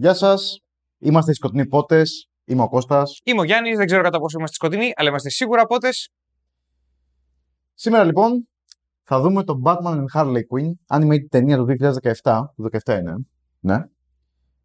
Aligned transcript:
Γεια 0.00 0.14
σας. 0.14 0.60
Είμαστε 0.98 1.30
οι 1.30 1.34
σκοτεινοί 1.34 1.66
πότες. 1.66 2.28
Είμαι 2.44 2.62
ο 2.62 2.68
Κώστας. 2.68 3.20
Είμαι 3.24 3.40
ο 3.40 3.44
Γιάννης, 3.44 3.76
δεν 3.76 3.86
ξέρω 3.86 4.02
κατά 4.02 4.18
πόσο 4.18 4.38
είμαστε 4.38 4.54
σκοτεινοί, 4.54 4.92
αλλά 4.96 5.08
είμαστε 5.08 5.28
σίγουρα 5.28 5.66
πότες. 5.66 6.10
Σήμερα 7.74 8.04
λοιπόν 8.04 8.48
θα 9.02 9.20
δούμε 9.20 9.44
το 9.44 9.60
Batman 9.64 10.04
and 10.04 10.04
Harley 10.14 10.40
Quinn, 10.40 10.98
animated 10.98 11.26
ταινία 11.28 11.56
του 11.56 11.66
2017. 12.22 12.40
Το 12.56 12.68
2017 12.84 12.98
είναι. 12.98 13.14
Ναι. 13.60 13.76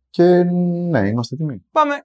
Και 0.09 0.43
ναι, 0.89 1.07
είμαστε 1.07 1.35
έτοιμοι. 1.35 1.65
Πάμε. 1.71 1.95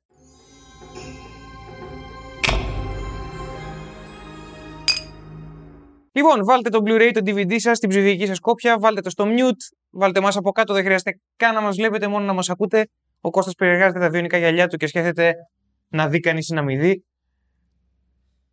Λοιπόν, 6.12 6.44
βάλτε 6.44 6.70
το 6.70 6.78
Blu-ray, 6.84 7.10
το 7.14 7.20
DVD 7.24 7.54
σας, 7.58 7.76
στην 7.76 7.88
ψηφιακή 7.88 8.26
σας 8.26 8.40
κόπια, 8.40 8.78
βάλτε 8.78 9.00
το 9.00 9.10
στο 9.10 9.24
mute, 9.24 9.76
βάλτε 9.90 10.20
μας 10.20 10.36
από 10.36 10.50
κάτω, 10.50 10.74
δεν 10.74 10.84
χρειάζεται 10.84 11.20
καν 11.36 11.54
να 11.54 11.60
μας 11.60 11.76
βλέπετε, 11.76 12.08
μόνο 12.08 12.24
να 12.24 12.32
μας 12.32 12.50
ακούτε. 12.50 12.88
Ο 13.20 13.30
Κώστας 13.30 13.54
περιεργάζεται 13.54 13.98
τα 13.98 14.10
βιονικά 14.10 14.38
γυαλιά 14.38 14.66
του 14.66 14.76
και 14.76 14.86
σκέφτεται 14.86 15.34
να 15.88 16.08
δει 16.08 16.20
κανείς 16.20 16.48
ή 16.48 16.54
να 16.54 16.62
μην 16.62 16.80
δει. 16.80 17.04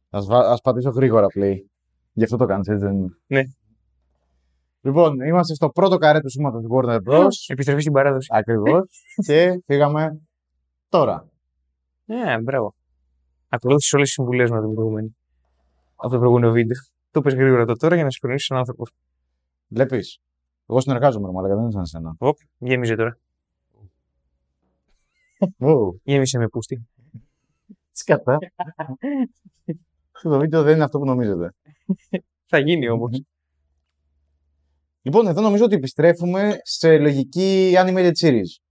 Ας, 0.10 0.26
βα... 0.26 0.40
ας 0.52 0.62
πατήσω 0.62 0.90
γρήγορα 0.90 1.28
play. 1.36 1.56
Γι' 2.14 2.24
αυτό 2.24 2.38
το 2.38 2.46
κάνεις, 2.46 2.68
έτσι 2.68 2.86
δεν 2.86 2.96
είναι. 2.96 3.18
Ναι. 3.28 3.42
Λοιπόν, 4.82 5.20
είμαστε 5.20 5.54
στο 5.54 5.70
πρώτο 5.70 5.98
καρέ 5.98 6.20
του 6.20 6.30
σήματος 6.30 6.64
Warner 6.70 7.00
Bros. 7.08 7.28
Επιστροφή 7.48 7.82
στην 7.82 7.94
παράδοση. 7.94 8.28
Ακριβώς. 8.32 8.88
και 9.28 9.62
φύγαμε 9.66 10.22
τώρα. 10.90 11.30
Ναι, 12.06 12.42
μπράβο. 12.42 12.76
Ακολούθησε 13.50 13.96
όλες 13.96 14.08
τις 14.08 14.16
συμβουλές 14.16 14.50
μου 14.50 14.58
από 14.58 14.66
την 14.66 14.76
προηγούμενη. 14.76 15.16
Από 15.96 16.12
το 16.12 16.18
προηγούμενο 16.18 16.52
βίντεο. 16.52 16.78
Το 17.12 17.22
πες 17.22 17.34
γρήγορα 17.34 17.66
το 17.66 17.74
τώρα 17.74 17.96
για 17.96 18.04
να 18.04 18.10
συγχρονίσει 18.10 18.48
τον 18.48 18.58
άνθρωπο. 18.58 18.84
Βλέπεις. 19.68 20.20
Εγώ 20.70 20.80
συνεργάζομαι, 20.80 21.28
αλλά 21.38 21.48
δεν 21.48 21.58
είναι 21.58 21.72
σαν 21.72 21.86
σένα. 21.86 22.16
Οπ, 22.18 22.38
γέμιζε 22.58 22.96
τώρα. 22.96 23.18
Wow. 25.40 26.00
Γέμισε 26.04 26.38
με 26.38 26.48
πούστη. 26.48 26.88
Σκατά. 27.92 28.38
το 30.22 30.40
βίντεο 30.40 30.64
δεν 30.64 30.76
είναι 30.76 30.84
αυτό 30.84 31.00
που 31.00 31.06
νομίζετε. 31.06 31.54
Θα 32.46 32.60
γίνει 32.60 32.90
όμως. 32.90 33.24
Λοιπόν, 35.02 35.28
εδώ 35.28 35.42
νομίζω 35.42 35.66
ότι 35.66 35.76
επιστρέφουμε 35.76 36.60
σε 36.64 36.98
λογική 36.98 37.74
animated 37.78 38.12
series. 38.22 38.62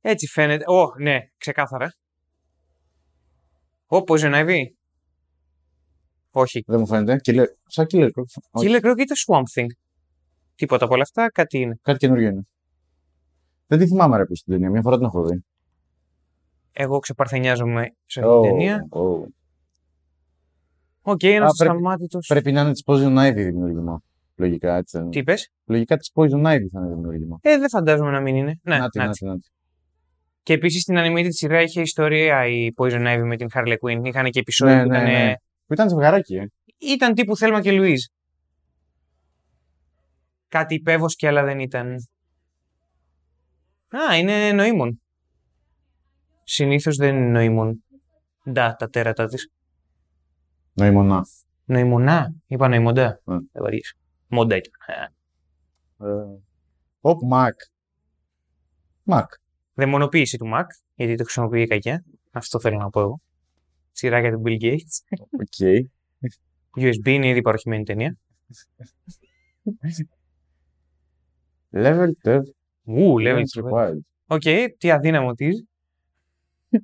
Έτσι 0.00 0.26
φαίνεται. 0.26 0.64
Ω, 0.70 0.94
ναι, 1.00 1.18
ξεκάθαρα. 1.36 1.92
Ω, 3.86 3.96
Poison 3.96 4.34
Ivy. 4.34 4.62
Όχι. 6.30 6.62
Δεν 6.66 6.80
μου 6.80 6.86
φαίνεται. 6.86 7.20
Killer... 7.24 7.46
Σαν 7.66 7.86
Killer 7.90 8.06
Croc. 8.06 8.42
Όχι. 8.50 8.66
Killer 8.68 8.84
Croc 8.84 8.98
ή 8.98 9.04
το 9.04 9.14
Swamp 9.26 9.60
Thing. 9.60 9.66
Τίποτα 10.54 10.84
από 10.84 10.94
όλα 10.94 11.02
αυτά, 11.02 11.30
κάτι 11.30 11.58
είναι. 11.58 11.78
Κάτι 11.82 11.98
καινούργιο 11.98 12.28
είναι. 12.28 12.42
Δεν 13.70 13.78
τη 13.78 13.86
θυμάμαι 13.86 14.16
ρε 14.16 14.24
που 14.24 14.36
στην 14.36 14.52
ταινία. 14.52 14.70
Μια 14.70 14.82
φορά 14.82 14.96
την 14.96 15.06
έχω 15.06 15.24
δει. 15.24 15.44
Εγώ 16.72 16.98
ξεπαρθενιάζομαι 16.98 17.86
σε 18.06 18.20
αυτή 18.20 18.32
την 18.40 18.50
ταινία. 18.50 18.88
oh. 18.90 19.26
OK, 21.02 21.22
ένα 21.22 21.46
Α, 21.46 21.48
πρέπει- 21.56 21.70
ασταμάτητο. 21.72 22.18
Πρέπει 22.28 22.52
να 22.52 22.60
είναι 22.60 22.72
της 22.72 22.82
Poison 22.86 23.28
Ivy 23.28 23.34
δημιουργήμα. 23.34 24.02
Λογικά, 24.34 24.76
έτσι. 24.76 24.96
δεν 24.96 25.02
είναι. 25.02 25.10
Τι 25.12 25.18
είπες; 25.18 25.50
Λογικά 25.64 25.96
της 25.96 26.10
Poison 26.14 26.40
Ivy 26.46 26.66
θα 26.72 26.80
είναι 26.80 26.88
δημιουργήμα. 26.94 27.38
Ε, 27.42 27.58
δεν 27.58 27.68
φαντάζομαι 27.68 28.10
να 28.10 28.20
μην 28.20 28.36
είναι. 28.36 28.58
Ναι, 28.62 28.78
να 28.78 28.88
τη, 28.88 28.98
να 28.98 29.04
να 29.04 29.10
τη. 29.12 29.18
τη, 29.18 29.24
να 29.26 29.34
τη. 29.38 29.48
Και 30.42 30.52
επίσης 30.52 30.82
στην 30.82 30.96
animated 30.98 31.28
σειρά 31.28 31.62
είχε 31.62 31.80
ιστορία 31.80 32.46
η 32.46 32.70
Poison 32.76 33.06
Ivy 33.16 33.22
με 33.24 33.36
την 33.36 33.46
Harley 33.54 33.74
Quinn. 33.80 34.00
Είχαν 34.04 34.30
και 34.30 34.38
επεισόδια 34.40 34.74
Ναι, 34.76 34.82
που 34.82 34.88
ναι, 34.88 34.96
ήταν. 34.98 35.12
ναι. 35.12 35.32
Που 35.66 35.72
ήταν 35.72 35.88
ζευγαράκι, 35.88 36.34
ε. 36.34 36.46
Ήταν 36.78 37.14
τύπου 37.14 37.36
Θέλμα 37.36 37.60
και 37.60 37.72
Λουίζ. 37.72 38.00
Κάτι 40.48 40.74
υπέβοσκε, 40.74 41.26
αλλά 41.26 41.44
δεν 41.44 41.58
ήταν. 41.58 41.94
Α, 43.96 44.16
είναι 44.18 44.52
νοήμων. 44.52 45.00
Συνήθως 46.44 46.96
δεν 46.96 47.16
είναι 47.16 47.28
νοήμων. 47.30 47.84
Ντα, 48.50 48.76
τα 48.78 48.88
τέρατα 48.88 49.26
της. 49.26 49.50
Νοημονά. 50.72 51.26
Νοημονά. 51.64 52.34
Είπα 52.46 52.68
νοημοντά. 52.68 53.20
Ναι. 53.24 53.36
Δεν 53.52 53.62
βαριέσαι. 53.62 53.94
Μοντά 54.26 54.56
ήταν. 54.56 54.72
Ε, 54.86 55.06
Ε, 56.00 56.38
Οπ, 57.00 57.22
Μακ. 57.22 57.54
Μακ. 59.02 59.32
Δαιμονοποίηση 59.74 60.36
του 60.36 60.50
Mac, 60.54 60.64
γιατί 60.94 61.14
το 61.14 61.22
χρησιμοποιεί 61.22 61.66
κακιά. 61.66 62.04
Αυτό 62.30 62.60
θέλω 62.60 62.76
να 62.78 62.90
πω 62.90 63.00
εγώ. 63.00 63.20
Σειράκια 63.92 64.32
του 64.32 64.42
Bill 64.44 64.60
Gates. 64.62 65.16
Οκ. 65.18 65.86
USB 66.76 67.06
είναι 67.06 67.28
ήδη 67.28 67.40
παροχημένη 67.40 67.82
ταινία. 67.84 68.16
Level 71.72 72.08
10. 72.24 72.38
Ου, 72.88 73.14
level 73.20 73.36
Games 73.36 73.62
3. 73.62 73.64
required. 73.64 73.98
Οκ, 74.26 74.42
τι 74.78 74.90
αδύναμο 74.90 75.32
τη. 75.34 75.48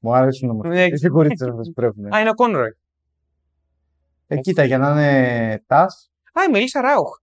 Μου 0.00 0.14
αρέσουν 0.14 0.50
όμως. 0.50 0.66
Ναι. 0.66 0.84
Οι 0.84 0.98
φιγουρίτσες 0.98 1.48
αυτές 1.50 1.66
που 1.66 1.72
πρέπει. 1.72 2.00
Α, 2.14 2.20
είναι 2.20 2.28
ο 2.30 2.32
Conroy. 2.36 2.70
Ε, 4.26 4.36
κοίτα, 4.36 4.64
για 4.64 4.78
να 4.78 4.90
είναι 4.90 5.62
τας. 5.66 6.10
Α, 6.32 6.44
η 6.48 6.50
Μελίσσα 6.50 6.80
Ράουχ. 6.80 7.18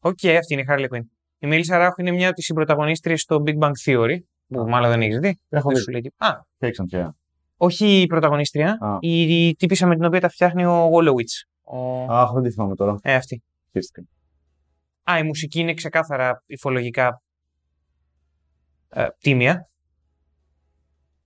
Οκ, 0.00 0.24
αυτή 0.38 0.52
είναι 0.52 0.62
η 0.62 0.66
Harley 0.68 0.88
Quinn. 0.94 1.02
Η 1.38 1.46
Μελίσσα 1.46 1.76
Ράουχ 1.78 1.94
είναι 1.98 2.10
μια 2.10 2.26
από 2.26 2.34
τις 2.36 2.44
συμπροταγωνίστριες 2.44 3.20
στο 3.20 3.42
Big 3.46 3.58
Bang 3.58 3.70
Theory. 3.86 4.16
Που 4.48 4.68
μάλλον 4.68 4.90
δεν 4.90 5.00
έχεις 5.00 5.18
δει. 5.18 5.40
Έχω 5.48 5.68
Δεν 5.68 5.76
δει. 5.76 5.82
σου 5.82 5.90
λέει 5.90 6.00
τίποτα. 6.00 6.26
Α, 6.26 6.44
Φτιάξαν 6.54 6.86
πια. 6.86 7.16
όχι 7.56 8.00
η 8.00 8.06
πρωταγωνίστρια. 8.06 8.78
Α. 8.80 8.96
Η, 9.00 9.46
η 9.48 9.54
τύπισσα 9.56 9.86
με 9.86 9.94
την 9.94 10.04
οποία 10.04 10.20
τα 10.20 10.28
φτιάχνει 10.28 10.64
ο 10.64 10.90
Wolowitz. 10.92 11.46
Ο... 11.62 12.04
Αχ, 12.12 12.32
δεν 12.32 12.42
τη 12.42 12.50
θυμάμαι 12.50 12.74
τώρα. 12.74 12.98
Ε, 13.02 13.14
αυτή. 13.14 13.42
Χέστηκα. 13.72 14.06
Α, 15.10 15.18
η 15.18 15.22
μουσική 15.22 15.60
είναι 15.60 15.74
ξεκάθαρα 15.74 16.42
υφολογικά 16.46 17.22
ε, 18.88 19.06
τίμια. 19.18 19.68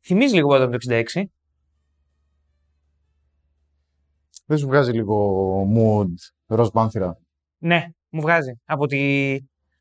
Θυμίζει 0.00 0.34
λίγο 0.34 0.56
από 0.56 0.78
το 0.78 0.78
66. 0.91 1.22
Δεν 4.47 4.59
σου 4.59 4.67
βγάζει 4.67 4.93
λίγο 4.93 5.62
mood 5.77 6.15
ροζ 6.47 6.69
πάνθυρα. 6.69 7.19
Ναι, 7.59 7.87
μου 8.09 8.21
βγάζει. 8.21 8.61
Από, 8.65 8.87
τη... 8.87 9.34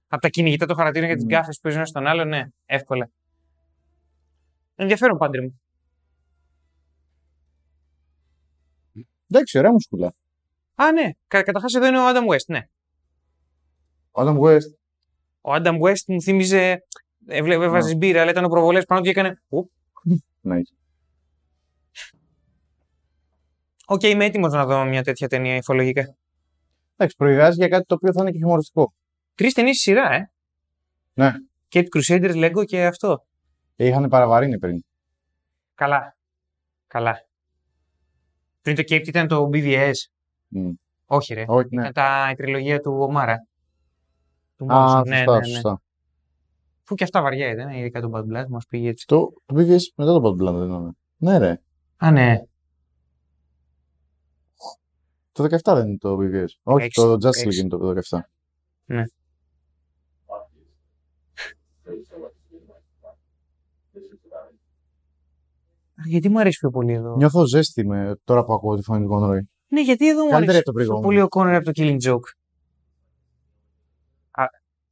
από 0.08 0.22
τα 0.22 0.30
κυνηγητά 0.30 0.66
των 0.66 0.76
χαρακτήρων 0.76 1.10
και 1.10 1.16
τις 1.16 1.24
Μμμ. 1.24 1.30
γκάφες 1.30 1.56
που 1.56 1.62
παίζουν 1.62 1.80
ένας 1.80 1.90
στον 1.90 2.08
άλλο, 2.08 2.26
ναι, 2.26 2.48
εύκολα. 2.66 3.10
Ενδιαφέρον 4.76 5.18
πάντρε 5.18 5.42
μου. 5.42 5.62
Εντάξει, 9.30 9.58
ωραία 9.58 9.72
μουσκουλά. 9.72 10.14
Α, 10.76 10.92
ναι. 10.92 11.12
Κα, 11.28 11.44
Καταρχάς 11.44 11.74
εδώ 11.74 11.88
είναι 11.88 12.00
ο 12.00 12.10
Adam 12.10 12.34
West, 12.34 12.46
ναι. 12.48 12.62
Ο 14.18 14.22
Adam 14.22 14.40
West. 14.40 14.72
Ο 15.42 15.54
Adam 15.54 15.80
West 15.82 16.04
μου 16.08 16.22
θύμιζε. 16.22 16.84
Έβλεπε, 17.28 17.64
έβαζες 17.64 17.96
μπύρα, 17.96 18.22
αλλά 18.22 18.32
ήταν 18.32 18.44
ο 18.44 18.48
προβολέ 18.48 18.82
πάνω 18.82 19.00
του 19.02 19.06
και 19.06 19.20
έκανε. 19.20 19.42
«Οπ». 19.50 19.70
Nice. 20.44 20.76
Οκ, 23.86 24.04
είμαι 24.04 24.26
έτοιμος 24.26 24.54
να 24.54 24.66
δω 24.66 24.86
μια 24.86 25.04
τέτοια 25.04 25.28
ταινία 25.28 25.56
υφολογικά. 25.56 26.18
Εντάξει, 26.96 27.16
προηγάζει 27.18 27.58
για 27.58 27.68
κάτι 27.68 27.86
το 27.86 27.96
οποίο 27.96 28.14
θα 28.14 28.22
είναι 28.22 28.32
και 28.32 28.38
χιουμοριστικό. 28.38 28.94
Τρεις 29.36 29.54
ταινίες 29.54 29.78
σειρά, 29.78 30.12
ε. 30.14 30.32
Ναι. 31.14 31.32
Cape 31.72 31.86
Crusaders, 31.96 32.46
Lego 32.46 32.66
και 32.66 32.86
αυτό. 32.86 33.26
Ε, 33.76 33.86
είχαν 33.86 34.10
παραβαρύνει 34.10 34.60
πριν. 34.60 34.84
Καλά. 35.76 36.18
Καλά. 36.88 37.28
Πριν 38.62 38.76
το 38.76 38.84
Cape 38.88 39.08
ήταν 39.08 39.28
το 39.28 39.50
BVS. 39.54 39.94
Μμ. 40.48 40.70
Όχι, 41.06 41.34
ρε. 41.34 41.46
Όχι, 41.48 41.76
ναι. 41.76 41.82
Ήταν 41.82 41.94
τα, 41.94 42.30
η 42.32 42.36
τριλογία 42.36 42.80
του 42.80 42.98
Ομάρα. 43.00 43.48
Του 44.58 44.74
Α, 44.74 45.02
Monson. 45.02 45.04
σωστά, 45.06 45.10
ναι, 45.10 45.24
ναι, 45.32 45.38
ναι. 45.38 45.44
σωστά. 45.46 45.82
Που 46.84 46.96
και 46.96 47.04
αυτά 47.04 47.22
βαριά 47.22 47.52
ήταν, 47.52 47.68
ε, 47.70 47.80
ειδικά 47.80 48.02
το 48.02 48.10
Bad 48.14 48.22
Blood 48.24 48.46
μας 48.50 48.66
πήγε 48.70 48.90
έτσι. 48.90 49.06
Το, 49.08 49.34
το 49.46 49.56
BVS 49.58 49.80
μετά 49.96 50.12
το 50.14 50.22
Bad 50.24 50.42
Blood 50.42 50.54
δεν 50.54 50.70
είναι. 50.70 50.92
Ναι, 51.18 51.38
ρε. 51.38 51.62
Α, 51.98 52.12
ναι. 52.12 52.42
Το 55.32 55.44
17 55.44 55.48
δεν 55.64 55.88
είναι 55.88 55.98
το 55.98 56.18
BVS. 56.22 56.46
Όχι, 56.64 56.86
Έξι, 56.86 57.02
το 57.02 57.12
Justice 57.14 57.18
League 57.42 57.46
έξι. 57.46 57.60
είναι 57.60 57.70
το 57.70 57.94
17. 58.10 58.20
Ναι. 58.86 59.04
Α, 65.96 66.02
Γιατί 66.06 66.30
μου 66.30 66.40
αρέσει 66.40 66.60
πιο 66.60 66.70
πολύ 66.70 66.94
εδώ. 66.94 67.16
Νιώθω 67.16 67.46
ζέστη 67.48 67.86
με, 67.86 68.16
τώρα 68.24 68.44
που 68.44 68.54
ακούω 68.54 68.76
τη 68.76 68.82
φωνή 68.82 69.02
του 69.04 69.08
Κονρόι. 69.10 69.50
Ναι, 69.68 69.82
γιατί 69.82 70.10
εδώ 70.10 70.24
μου 70.24 70.30
Καλύτερη 70.30 70.50
αρέσει 70.58 70.70
από 70.70 70.72
το 70.72 70.72
πιο 70.72 70.86
προηγούμενο. 70.86 71.08
πολύ 71.08 71.22
ο 71.22 71.28
Κόνερ 71.28 71.56
από 71.56 71.66
το 71.66 71.72
Killing 71.76 71.98
Joke. 72.10 72.30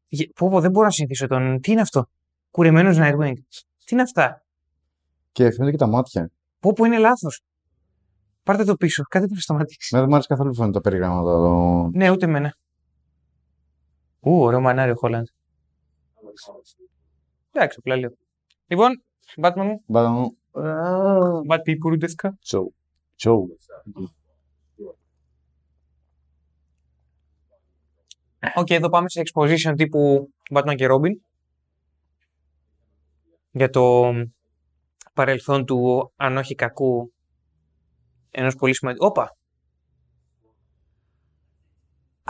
Α, 0.05 0.17
γε- 0.17 0.33
πω, 0.33 0.49
πω, 0.49 0.59
δεν 0.59 0.71
μπορώ 0.71 0.85
να 0.85 0.91
συνηθίσω 0.91 1.27
τον. 1.27 1.59
Τι 1.61 1.71
είναι 1.71 1.81
αυτό; 1.81 2.05
Κουρεμένος 2.51 2.97
Nightwing. 2.99 3.33
Τι 3.85 3.91
είναι 3.91 4.01
αυτά; 4.01 4.43
Και 5.31 5.51
φαίνεται 5.51 5.71
και 5.71 5.77
τα 5.77 5.87
μάτια. 5.87 6.29
Πω, 6.59 6.73
πω 6.73 6.85
είναι 6.85 6.97
λάθος. 6.97 7.41
Πάρτε 8.43 8.63
το 8.63 8.75
πίσω. 8.75 9.03
Κάτι 9.03 9.17
πρέπει 9.17 9.33
να 9.35 9.41
σταματήσει. 9.41 9.93
Ναι, 9.95 9.99
δεν 9.99 10.07
μου 10.09 10.13
άρεσε 10.13 10.27
καθόλου 10.27 10.49
που 10.49 10.55
φαίνονται 10.55 10.73
τα 10.73 10.81
περιγράμματα. 10.81 11.31
Το... 11.37 11.89
Ναι, 11.93 12.09
ούτε 12.09 12.25
εμένα. 12.25 12.55
Ού, 14.19 14.39
ωραίο 14.39 14.59
μανάρι 14.61 14.91
ο 14.91 14.95
Χόλαντ. 14.95 15.25
Εντάξει, 17.51 17.77
απλά 17.79 17.95
λέω. 17.97 18.11
Λοιπόν, 18.67 19.03
Batman 19.41 19.53
μου. 19.55 19.83
Μπα- 19.85 20.33
Bad 21.49 21.59
people, 21.59 21.99
Deska. 22.03 22.29
Τσο. 23.15 23.47
Τσο. 28.49 28.61
Οκ, 28.61 28.69
εδώ 28.69 28.89
πάμε 28.89 29.09
σε 29.09 29.21
exposition 29.25 29.73
τύπου 29.75 30.33
Batman 30.53 30.73
και 30.75 30.87
Robin. 30.89 31.11
για 33.51 33.69
το 33.69 34.11
παρελθόν 35.13 35.65
του, 35.65 36.11
αν 36.15 36.37
όχι 36.37 36.55
κακού, 36.55 37.13
ενός 38.31 38.55
πολύ 38.55 38.75
σημαντικού. 38.75 39.05
Όπα! 39.05 39.37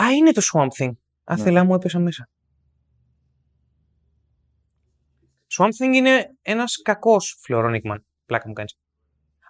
Α, 0.01 0.12
είναι 0.12 0.31
το 0.31 0.41
Swamp 0.53 0.67
Thing. 0.77 0.91
Άθελά 1.23 1.63
μου 1.63 1.73
έπεσα 1.73 2.00
μέσα. 2.00 2.29
Swamp 5.57 5.69
Thing 5.79 5.94
είναι 5.94 6.35
ένας 6.41 6.81
κακός 6.83 7.38
Floronic 7.41 7.84
Man. 7.84 8.06
Πλάκα 8.25 8.47
μου 8.47 8.53
κάνεις. 8.53 8.77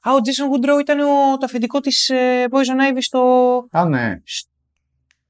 Α, 0.02 0.14
ο 0.14 0.18
Jason 0.18 0.54
Woodrow 0.54 0.80
ήταν 0.80 1.00
ο, 1.00 1.38
το 1.38 1.46
αφεντικό 1.46 1.80
της 1.80 2.10
ε, 2.10 2.46
Poison 2.52 2.92
Ivy 2.92 2.98
στο, 3.00 3.20
Α, 3.72 3.86
ναι. 3.90 4.22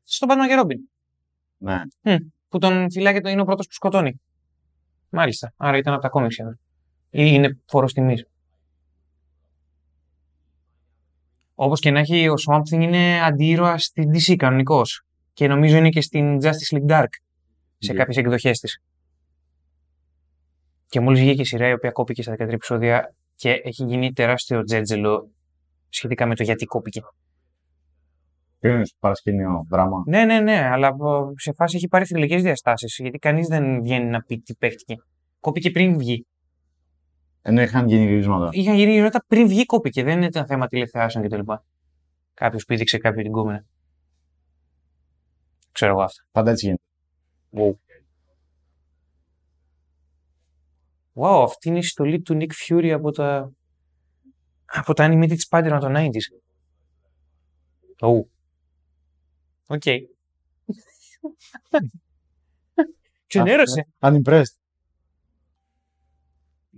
στο 0.03 0.27
Batman 0.29 0.47
και 0.47 0.61
Robin. 0.61 0.94
Ναι. 1.57 1.81
Που 2.49 2.57
τον 2.59 2.91
φυλάει 2.91 3.13
και 3.13 3.21
το- 3.21 3.29
είναι 3.29 3.41
ο 3.41 3.45
πρώτος 3.45 3.67
που 3.67 3.73
σκοτώνει. 3.73 4.21
Μάλιστα. 5.09 5.53
Άρα 5.57 5.77
ήταν 5.77 5.93
από 5.93 6.01
τα 6.01 6.09
κόμιξ. 6.09 6.37
εδώ. 6.37 6.49
Ή 7.09 7.23
είναι 7.33 7.59
φόρος 7.65 7.93
τιμής. 7.93 8.25
Όπως 11.55 11.79
και 11.79 11.91
να 11.91 11.99
έχει, 11.99 12.29
ο 12.29 12.33
Swamp 12.47 12.59
Thing 12.59 12.81
είναι 12.81 13.21
αντίρωα 13.23 13.77
στην 13.77 14.11
DC 14.13 14.35
κανονικός. 14.35 15.03
Και 15.33 15.47
νομίζω 15.47 15.77
είναι 15.77 15.89
και 15.89 16.01
στην 16.01 16.37
Justice 16.41 16.77
League 16.77 16.89
Dark. 16.89 17.07
Σε 17.77 17.91
Ναι. 17.91 17.97
κάποιες 17.97 18.17
εκδοχές 18.17 18.59
της. 18.59 18.81
Και 20.87 20.99
μόλις 20.99 21.19
βγήκε 21.19 21.41
η 21.41 21.45
σειρά 21.45 21.67
η 21.67 21.73
οποία 21.73 21.91
κόπηκε 21.91 22.21
στα 22.21 22.31
13 22.31 22.53
επεισόδια 22.53 23.15
και 23.35 23.49
έχει 23.63 23.83
γίνει 23.85 24.13
τεράστιο 24.13 24.63
τζέτζελο 24.63 25.29
σχετικά 25.89 26.25
με 26.25 26.35
το 26.35 26.43
γιατί 26.43 26.65
κόπηκε. 26.65 27.01
Τι 28.59 28.69
είναι 28.69 28.85
στο 28.85 28.97
παρασκήνιο 28.99 29.65
δράμα. 29.69 30.03
Ναι, 30.07 30.25
ναι, 30.25 30.39
ναι, 30.39 30.69
αλλά 30.71 30.87
από- 30.87 31.33
σε 31.35 31.53
φάση 31.53 31.75
έχει 31.75 31.87
πάρει 31.87 32.05
θρηλυκές 32.05 32.41
διαστάσεις 32.41 32.97
γιατί 33.01 33.17
κανείς 33.17 33.47
δεν 33.47 33.81
βγαίνει 33.81 34.09
να 34.09 34.21
πει 34.21 34.39
τι 34.39 34.55
παίχτηκε. 34.55 34.95
Κόπηκε 35.39 35.71
πριν 35.71 35.97
βγει. 35.97 36.25
Ενώ 37.41 37.61
είχαν 37.61 37.87
γίνει 37.87 38.05
γυρίσματα. 38.05 38.49
Είχαν 38.51 38.75
γίνει 38.75 38.89
γυρίσματα 38.89 39.23
πριν 39.27 39.47
βγει, 39.47 39.65
κόπηκε. 39.65 40.03
Δεν 40.03 40.21
ήταν 40.21 40.45
θέμα 40.45 40.67
τηλεθεάσεων 40.67 41.27
κτλ. 41.27 41.51
Κάποιος 42.33 42.65
πήδηξε 42.65 42.97
κάποιο 42.97 43.21
την 43.23 43.31
κόμενα. 43.31 43.65
Ξέρω 45.71 45.91
εγώ 45.91 46.01
αυτά. 46.01 46.23
Πάντα 46.31 46.51
έτσι 46.51 46.65
γίνεται. 46.65 46.83
Wow. 47.51 47.75
Wow, 51.13 51.43
αυτή 51.43 51.69
είναι 51.69 51.77
η 51.77 51.83
στολή 51.83 52.21
του 52.21 52.37
Nick 52.39 52.51
Fury 52.67 52.89
από 52.89 53.11
τα, 53.11 53.51
από 54.65 54.93
τα 54.93 55.07
animated 55.09 55.37
Spider-Man 55.49 55.77
των 55.81 55.93
90s. 55.95 56.25
Oh. 57.99 58.34
Οκ. 59.65 59.83
Ξενέρωσε. 63.27 63.87
Unimpressed. 63.99 64.57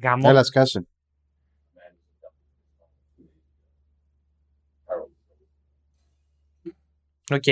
Γαμώ. 0.01 0.27
Έλα, 0.30 0.44
σκάσε. 0.44 0.88
Οκ. 7.31 7.44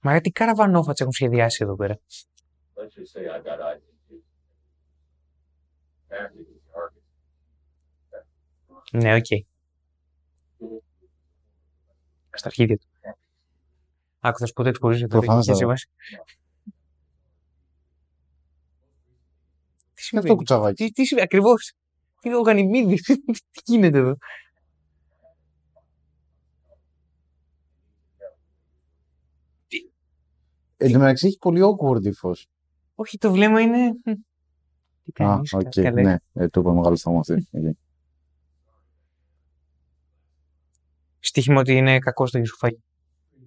Μα 0.00 0.10
γιατί 0.10 0.30
καραβανόφατς 0.30 1.00
έχουν 1.00 1.12
σχεδιάσει 1.12 1.64
εδώ 1.64 1.76
πέρα. 1.76 1.98
let's 2.82 2.94
just 2.94 3.12
say 3.12 3.28
I 3.28 3.38
got 3.38 3.60
ideas. 3.60 3.92
After 6.10 6.42
the 6.48 6.56
target. 6.72 7.02
Ναι, 8.92 9.14
οκ. 9.14 9.26
Στα 12.34 12.46
αρχίδια 12.48 12.76
του. 12.76 12.86
Άκου, 14.20 14.38
θα 14.38 14.46
σου 14.46 14.52
πω 14.52 14.62
το 14.62 14.68
εξπορίζω 14.68 15.00
το 15.02 15.08
Προφανώς 15.18 15.46
δίκιο 15.46 15.60
θα 15.60 15.66
μας. 15.66 15.86
Τι 19.94 20.08
Είναι 20.12 20.20
αυτό 20.20 20.20
συμβαίνει. 20.20 20.28
το 20.28 20.36
κουτσαβάκι. 20.36 20.84
Τι, 20.84 20.90
τι 20.90 21.04
συμβαίνει, 21.04 21.26
ακριβώς. 21.32 21.72
Τι 22.20 22.28
είναι 22.28 22.36
ο 22.36 22.40
Γανιμίδης. 22.40 23.02
τι 23.52 23.60
γίνεται 23.64 23.98
εδώ; 23.98 24.16
Εν 30.76 30.92
τω 30.92 30.98
μεταξύ 30.98 31.26
έχει 31.26 31.38
πολύ 31.38 31.60
awkward 31.64 32.04
ύφος. 32.04 32.46
Όχι, 32.94 33.18
το 33.18 33.30
βλέμμα 33.32 33.60
είναι... 33.60 33.92
Τι 35.04 35.10
Α, 35.10 35.12
κάνεις, 35.12 35.52
οκ, 35.52 35.68
καλέ. 35.68 36.02
ναι. 36.02 36.16
Ε, 36.32 36.48
το 36.48 36.60
είπα 36.60 36.72
μεγάλος 36.72 36.98
στόμα 37.00 37.18
αυτή. 37.18 37.32
Οκ. 37.52 37.76
Στοίχημα 41.24 41.60
ότι 41.60 41.72
είναι 41.76 41.98
κακό 41.98 42.26
στο 42.26 42.38
γιουσουφάκι. 42.38 42.82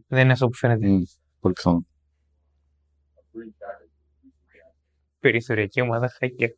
Δεν 0.08 0.24
είναι 0.24 0.32
αυτό 0.32 0.48
που 0.48 0.54
φαίνεται. 0.54 0.88
Μμ, 0.88 1.02
Πολύ 1.40 1.54
πιθανό. 1.54 1.86
Green 3.34 3.48
jacket. 3.48 3.90
Περιθωριακή 5.20 5.82
ομάδα 5.82 6.10
χάκια. 6.10 6.56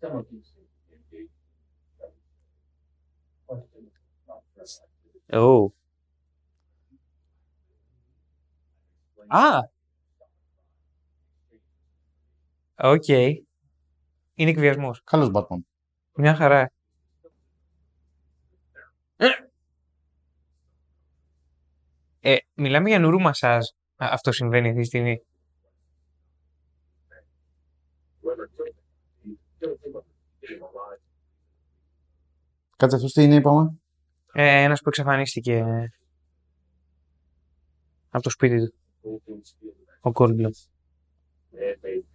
Someone 0.00 0.24
keeps 0.30 0.50
engaged. 0.94 1.30
Question. 3.46 3.84
Not 4.26 4.42
press. 4.54 4.72
Oh. 5.32 5.66
Α! 9.26 9.58
Οκ. 12.74 13.08
Είναι 13.08 14.50
εκβιασμός. 14.50 15.02
Καλός 15.04 15.30
Batman. 15.34 15.60
Μια 16.14 16.34
χαρά. 16.34 16.70
Ε, 22.22 22.36
μιλάμε 22.60 22.88
για 22.88 22.98
νουρού 22.98 23.20
μασάζ. 23.20 23.66
Α, 23.96 24.08
Αυτό 24.12 24.32
συμβαίνει 24.32 24.68
αυτή 24.68 24.80
τη 24.80 24.86
στιγμή. 24.86 25.22
Whoever 28.22 28.46
killed 28.56 28.74
him, 28.74 28.84
he 29.24 29.36
killed 29.60 29.78
him 29.84 29.96
up. 29.96 30.04
Getting 30.40 30.62
alive. 30.62 31.00
Κάτσε 32.76 32.96
αυτός 32.96 33.12
τι 33.12 33.22
είναι, 33.22 33.34
είπαμε. 33.34 33.78
Ε, 34.32 34.62
ένας 34.62 34.80
που 34.82 34.88
εξαφανίστηκε 34.88 35.64
από 38.10 38.22
το 38.22 38.30
σπίτι 38.30 38.56
του. 38.56 38.74
Who 39.02 39.30
can 39.30 39.36
steal 39.36 39.72
the 39.72 40.08
Ο 40.08 40.10
Goldblum. 40.14 40.50
man-made 41.52 42.10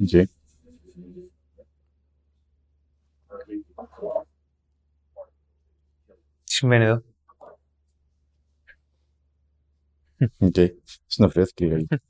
Οκ. 0.00 0.08
Τι 6.44 6.52
συμβαίνει 6.52 6.84
εδώ. 6.84 7.02
Οκ. 10.38 10.54
Συνοφιέθηκε 11.06 11.66
λίγα. 11.66 12.00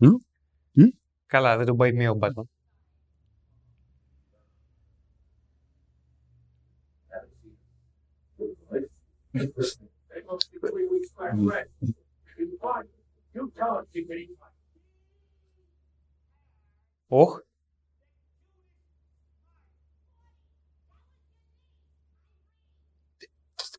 Καλά, 1.27 1.57
δεν 1.57 1.67
τον 1.67 1.77
πάει 1.77 1.93
μία 1.93 2.11
ο 2.11 2.19
Batman. 2.21 2.45
Three 17.11 17.49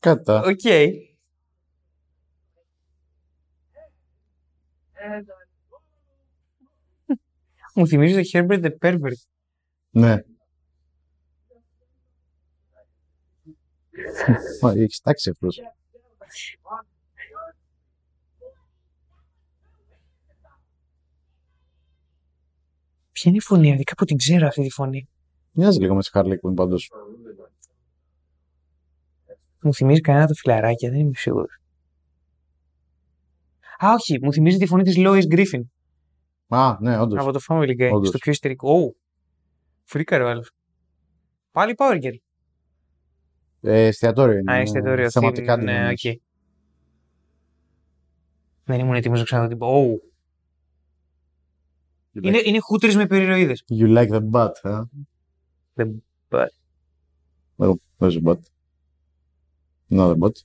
Κατά. 0.06 0.42
Οκ. 0.42 0.60
Μου 7.74 7.88
θυμίζει 7.88 8.22
το 8.22 8.30
Herbert 8.32 8.64
the 8.64 8.72
Pervert. 8.82 9.22
Ναι. 9.90 10.18
Μα, 14.62 14.72
Έχεις 14.72 15.00
τάξει 15.00 15.30
αυτός. 15.30 15.60
Ποια 23.12 23.24
είναι 23.32 23.38
η 23.38 23.42
φωνή 23.42 23.72
αυτή, 23.72 23.84
κάπου 23.84 24.06
την 24.06 24.18
ξέρω 24.18 24.48
αυτή 24.48 24.62
τη 24.62 24.70
φωνή. 24.70 25.10
Μοιάζει 25.52 25.80
λίγο 25.80 25.96
με 25.96 26.02
τη 26.02 26.10
Harley 26.14 26.34
Quinn 26.34 26.56
πάντως. 26.56 26.92
Μου 29.66 29.74
θυμίζει 29.74 30.02
κανένα 30.02 30.28
το 30.28 30.34
φιλαράκι, 30.34 30.90
δεν 30.90 31.00
είμαι 31.00 31.12
σίγουρος. 31.16 31.60
Α, 33.78 33.88
όχι, 33.94 34.20
μου 34.22 34.34
θυμίζει 34.34 34.58
τη 34.58 34.66
φωνή 34.66 34.84
της 34.84 34.96
Lois 34.98 35.24
Griffin 35.34 35.62
Α, 36.48 36.78
ναι, 36.80 37.00
όντως. 37.00 37.20
από 37.22 37.32
το 37.32 37.40
Family 37.48 37.70
Guy. 37.80 37.90
Όντως. 37.94 38.08
Στο 38.08 38.18
πιο 38.18 38.32
ιστορικό. 38.32 38.72
Ω, 38.80 38.92
φρίκαρε 39.84 40.24
ο 40.24 40.30
άλλος. 40.30 40.52
Πάλι 41.52 41.74
Power 41.78 41.96
Girl. 42.04 42.16
Ε, 43.62 43.86
εστιατόριο 43.86 44.38
είναι. 44.38 44.52
Α, 44.52 44.56
εστιατόριο. 44.56 45.12
Θεματικά 45.12 45.54
theme, 45.54 45.58
την 45.58 45.66
Ναι, 45.66 45.76
εννοείς. 45.78 46.06
οκ. 46.06 46.14
Δεν 48.64 48.80
ήμουν 48.80 48.96
έτοιμος 48.96 49.20
να 49.20 49.26
ξαναδώ 49.26 49.48
την 49.48 49.58
πω. 49.58 49.68
Ω, 49.68 50.00
You 52.18 52.24
Είναι, 52.24 52.38
like- 52.40 52.46
είναι 52.46 52.60
χούτρες 52.60 52.96
με 52.96 53.08
περιρροίδες. 53.08 53.64
You 53.70 53.98
like 53.98 54.10
the 54.12 54.22
butt, 54.32 54.52
ε; 54.64 54.82
There's 57.98 58.16
a 58.16 58.22
bot. 58.22 58.40
Another 59.92 60.16
bot. 60.16 60.44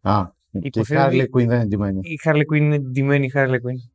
Α, 0.00 0.24
και 0.50 0.58
η 0.58 0.60
Υποθέτω 0.64 1.00
Harley 1.00 1.20
ότι- 1.20 1.30
Quinn 1.32 1.46
δεν 1.46 1.56
είναι 1.56 1.66
ντυμένη. 1.66 2.00
Η 2.02 2.18
Harley 2.24 2.42
Quinn 2.52 2.56
είναι 2.56 2.78
ντυμένη 2.78 3.26
η 3.26 3.32
Harley 3.34 3.54
Quinn. 3.54 3.90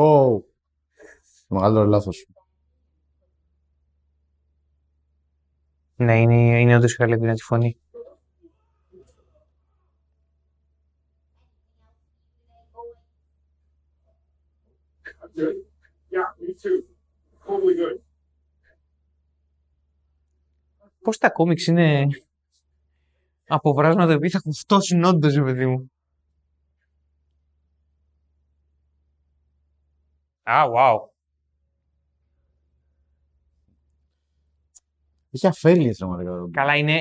Ω! 0.00 0.40
Το 1.48 1.54
μεγαλύτερο 1.58 1.86
λάθος. 1.86 2.26
Ναι, 5.96 6.20
είναι, 6.20 6.60
είναι 6.60 6.76
όντως 6.76 6.92
η 6.92 6.96
Harley 7.00 7.12
Quinn 7.18 7.26
από 7.26 7.34
τη 7.34 7.42
φωνή. 7.42 7.76
Good. 15.36 15.56
Yeah, 16.10 16.28
me 16.40 16.52
too. 16.54 16.82
Totally 17.46 17.74
good. 17.74 17.96
Πώς 21.02 21.18
τα 21.18 21.30
κόμιξ 21.30 21.66
είναι; 21.66 22.06
Αποβράσματα 23.46 24.12
επειδή 24.12 24.30
θα 24.30 24.38
κουφτώσουν 24.38 25.04
όντως, 25.04 25.34
ρε 25.34 25.42
παιδί 25.42 25.66
μου. 25.66 25.90
Α, 30.42 30.62
wow. 30.76 30.98
Είχε 35.30 35.46
αφέλειες 35.46 35.96
πραγματικά. 35.98 36.30
Καλά, 36.50 36.76
είναι, 36.76 37.00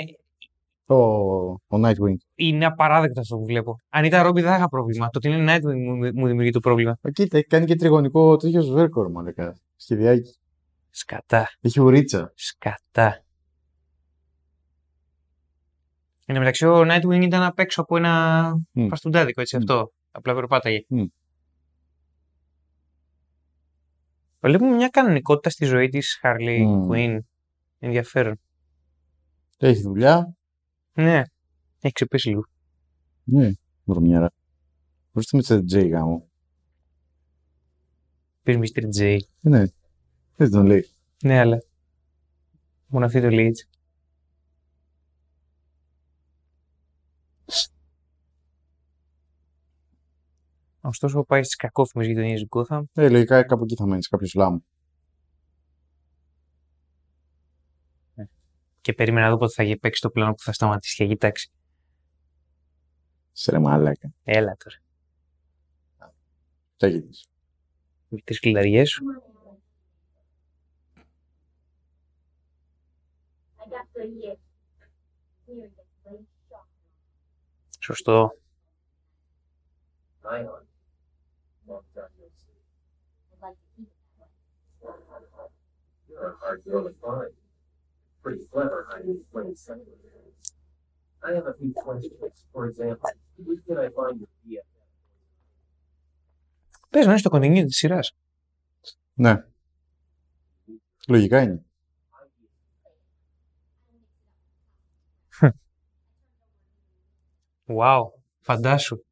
Ο, 0.85 0.95
ο 1.51 1.59
Nightwing. 1.69 2.15
είναι 2.35 2.65
απαράδεκτο 2.65 3.19
αυτό 3.19 3.37
που 3.37 3.45
βλέπω. 3.45 3.75
Αν 3.89 4.03
ήταν 4.05 4.23
Ρόμπι 4.23 4.41
δεν 4.41 4.49
θα 4.49 4.55
είχα 4.57 4.69
πρόβλημα. 4.69 5.09
Το 5.09 5.17
ότι 5.17 5.29
είναι 5.29 5.55
Nightwing 5.55 5.77
μου, 5.85 5.95
μου 5.95 6.27
δημιουργεί 6.27 6.49
το 6.51 6.59
πρόβλημα. 6.59 6.97
Ε, 7.01 7.11
Κοίτα, 7.11 7.37
έχει 7.37 7.47
κάνει 7.47 7.65
και 7.65 7.75
τριγωνικό 7.75 8.35
τέτοιο 8.37 8.61
σβέρκορ, 8.61 9.11
μαλάκα. 9.11 9.55
Σχεδιάκι. 9.75 10.35
Σκατά. 10.89 11.47
Έχει 11.61 11.79
ουρίτσα. 11.79 12.31
Σκατά. 12.35 13.23
Εν 16.31 16.37
τω 16.37 16.43
μεταξύ, 16.43 16.65
ο 16.65 16.81
Nightwing 16.81 17.23
ήταν 17.23 17.43
απ' 17.43 17.59
έξω 17.59 17.81
από 17.81 17.97
ένα 17.97 18.53
Μμ. 18.71 18.87
φαστουντάδικο, 18.87 19.41
έτσι 19.41 19.55
Μμ. 19.55 19.59
αυτό. 19.59 19.91
Απλά 20.11 20.33
περπάταγε. 20.33 20.85
Μμ. 20.87 21.03
Βλέπουμε 24.39 24.75
μια 24.75 24.87
κανονικότητα 24.87 25.49
στη 25.49 25.65
ζωή 25.65 25.87
της 25.89 26.19
Harley 26.23 26.63
Μμ. 26.65 26.89
Quinn. 26.91 27.17
Ενδιαφέρον. 27.79 28.39
Έχει 29.57 29.81
δουλειά. 29.81 30.35
Ναι. 30.93 31.21
Έχει 31.79 31.93
ξεπέσει 31.93 32.27
λίγο. 32.29 32.45
Ναι, 33.23 33.51
βρωμιάρα. 33.83 34.31
Βρίσκεται 35.11 35.55
με 35.55 35.61
τη 35.61 35.77
J 35.77 35.89
γάμο; 35.89 36.29
Πες 38.43 38.55
Mr. 38.57 39.01
J. 39.01 39.17
Ναι, 39.41 39.63
δεν 40.35 40.49
τον 40.51 40.65
λέει. 40.65 40.89
Ναι, 41.23 41.39
αλλά. 41.39 41.57
Μόνο 42.87 43.05
αυτή 43.05 43.21
το 43.21 43.29
λέει 43.29 43.45
έτσι. 43.45 43.67
Ωστόσο, 50.81 51.23
πάει 51.23 51.43
στις 51.43 51.55
κακόφημες 51.55 52.07
γειτονιές 52.07 52.41
του 52.41 52.47
Gotham. 52.51 52.81
Ε, 52.93 53.09
λογικά 53.09 53.43
κάπου 53.43 53.63
εκεί 53.63 53.75
θα 53.75 53.85
μένεις, 53.85 54.07
κάποιος 54.07 54.29
σλάμ. 54.29 54.57
Και 58.81 58.93
περίμενα 58.93 59.25
να 59.25 59.31
δω 59.31 59.37
πότε 59.37 59.53
θα 59.53 59.63
γε- 59.63 59.79
παίξει 59.79 60.01
το 60.01 60.09
πλάνο 60.09 60.33
που 60.33 60.43
θα 60.43 60.53
σταματήσει 60.53 60.95
και 60.95 61.07
κοιτάξει. 61.07 61.51
Σε 63.31 63.51
ρε 63.51 63.59
μαλάκα. 63.59 64.13
Έλα 64.23 64.57
τώρα. 64.63 64.77
Τι 66.77 66.85
έγινε. 66.85 67.09
Με 68.07 68.19
τις 68.23 68.39
κλειδαριές 68.39 68.89
σου. 68.89 69.03
I 80.23 80.43
got 80.43 80.70
You're 86.20 86.28
a 86.32 86.36
hard 86.42 86.60
girl 86.64 86.82
to 86.88 86.94
find. 87.04 87.32
Pretty 88.22 88.44
clever 88.52 88.86
hiding 88.90 89.10
in 89.10 89.24
plain 89.32 89.54
sight. 89.64 89.86
I 91.26 91.30
have 91.36 91.46
a 91.52 91.54
few 91.60 91.72
questions. 91.84 92.36
For 92.52 92.62
example, 92.70 93.10
who 93.44 93.54
can 93.66 93.78
I 93.78 93.88
find 93.98 94.14
your 94.20 94.32
BFF? 94.42 94.76
Πες 96.90 97.04
να 97.04 97.10
είναι 97.10 97.20
στο 97.20 97.30
continue 97.32 97.64
τη 97.66 97.72
σειρά. 97.72 98.00
Ναι. 99.14 99.44
Λογικά 101.08 101.42
είναι. 101.42 101.64
Wow. 107.66 108.02
Φαντάσου. 108.40 109.04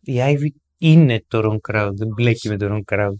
Η 0.00 0.14
Ivy 0.18 0.48
είναι 0.85 1.23
το 1.27 1.39
wrong 1.43 1.71
crowd, 1.71 1.91
δεν 1.95 2.07
μπλέκει 2.07 2.49
με 2.49 2.57
το 2.57 2.67
wrong. 2.69 3.13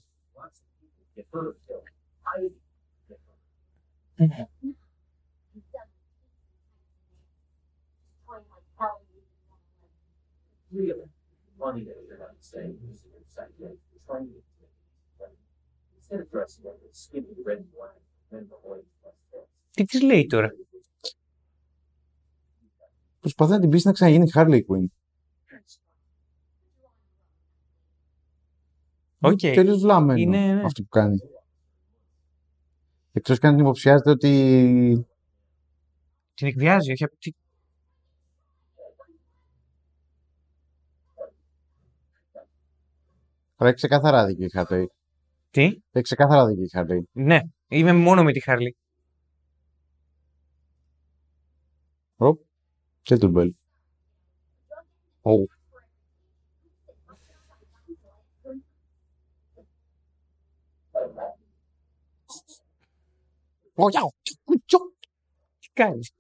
Τι 19.72 19.84
της 19.84 20.02
λέει 20.02 20.26
τώρα; 20.26 20.52
Προσπαθεί 23.20 23.52
να 23.52 23.60
την 23.60 23.70
πει 23.70 23.82
να 23.84 23.92
ξαναγίνει 23.92 24.30
Harley 24.34 24.62
Quinn. 24.68 24.86
Οκ. 29.24 29.40
Τελείως 29.40 29.82
βλαμμένος 29.82 30.22
Είναι, 30.22 30.54
ναι. 30.54 30.64
αυτό 30.64 30.82
που 30.82 30.88
κάνει. 30.90 31.18
Εκτός 33.12 33.40
και 33.40 33.48
αν 33.48 33.54
την 33.56 33.64
υποψιάζεται 33.64 34.10
ότι 34.10 35.06
Την 36.34 36.48
εκβιάζει, 36.48 36.92
όχι 36.92 37.04
απ' 37.04 37.18
τι- 37.20 37.32
Αλλά 43.56 43.70
έχει 43.70 43.76
ξεκάθαρα 43.76 44.26
δίκιο 44.26 44.46
η 44.46 44.50
Harley. 44.54 44.86
Τι; 45.50 45.64
Έχει 45.64 46.04
ξεκάθαρα 46.04 46.46
δίκιο 46.48 46.64
η 46.64 46.70
Harley. 46.74 47.02
Ναι. 47.12 47.40
Είμαι 47.68 47.94
μόνο 47.94 48.24
με 48.24 48.32
τη 48.32 48.42
Harley. 48.46 48.70
Οπ. 52.16 52.40
Και 53.02 53.18
τον 63.76 63.86
Μπέλ. 63.86 64.04
Ω. 64.04 64.12
Τι 65.60 65.70
κάνεις. 65.74 66.12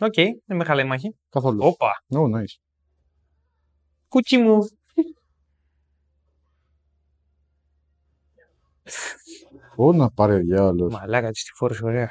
Οκ, 0.00 0.14
δεν 0.44 0.56
με 0.56 0.64
χαλάει 0.64 0.84
η 0.84 0.88
μάχη. 0.88 1.16
Καθόλου. 1.28 1.64
Όπα, 1.64 2.02
Oh, 2.08 2.34
nice. 2.36 2.58
κούτσι 4.08 4.38
μου. 4.38 4.58
Ω, 9.76 9.92
να 9.92 10.10
πάρει 10.10 10.34
ο 10.34 10.38
διάολος. 10.38 10.92
Μαλάκα 10.92 11.30
της 11.30 11.44
τη 11.44 11.50
φόρεσε 11.54 11.84
ωραία. 11.84 12.10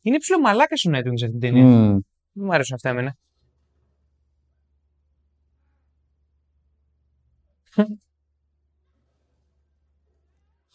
Είναι 0.00 0.18
ψηλό 0.18 0.40
μαλάκας 0.40 0.84
ο 0.84 0.90
Nightwing 0.90 1.18
σε 1.18 1.24
αυτήν 1.24 1.30
την 1.30 1.40
ταινία. 1.40 1.64
Μμμ. 1.64 1.98
Δεν 2.32 2.44
μου 2.44 2.52
αρέσουν 2.52 2.74
αυτά 2.74 2.88
εμένα. 2.88 3.16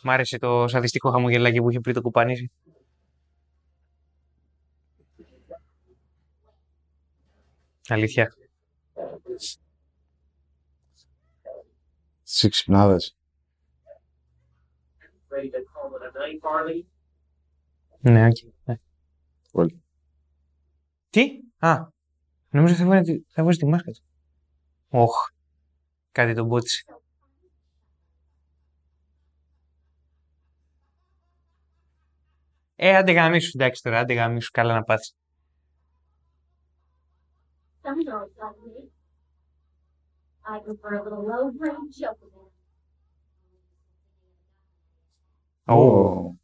Μ' 0.03 0.09
άρεσε 0.09 0.37
το 0.37 0.67
σαδιστικό 0.67 1.11
χαμογελάκι 1.11 1.59
που 1.61 1.69
είχε 1.69 1.79
πριν 1.79 1.95
το 1.95 2.01
κοπανήσει. 2.01 2.51
Αλήθεια. 7.87 8.33
Στις 12.23 12.43
εξυπνάδες. 12.43 13.15
Ready 15.29 15.49
to 15.49 15.61
call 15.73 15.91
it 15.95 16.03
a 16.03 16.11
night, 16.19 16.39
Harley? 16.41 16.83
Ναι, 17.99 18.25
οκ. 18.25 18.35
ναι. 18.65 18.75
Όλοι. 19.51 19.83
Τι; 21.09 21.39
Α, 21.59 21.87
νομίζω 22.49 22.73
θα 22.75 22.85
βάζει, 22.85 23.13
τη- 23.13 23.23
θα 23.29 23.43
βάζεις 23.43 23.59
τη 23.59 23.65
μάσκα 23.67 23.91
του. 23.91 24.03
Όχ, 24.89 25.13
κάτι 26.11 26.33
τον 26.33 26.47
πότισε. 26.47 26.83
Ε, 32.75 32.95
άντε 32.95 33.11
γαμίσου, 33.11 33.51
εντάξει 33.53 33.81
τώρα, 33.83 33.99
άντε 33.99 34.13
γαμίσου, 34.13 34.51
καλά 34.51 34.73
να 34.73 34.83
πάθεις. 34.83 35.15
Some 37.83 38.03
girls 38.07 38.31
like 38.41 38.57
me. 38.63 38.89
I 40.43 40.59
prefer 40.59 40.93
a 40.99 41.03
little 41.03 41.25
low 41.31 41.51
grade 41.57 41.91
chocolate. 41.99 42.51
Ω. 45.65 46.35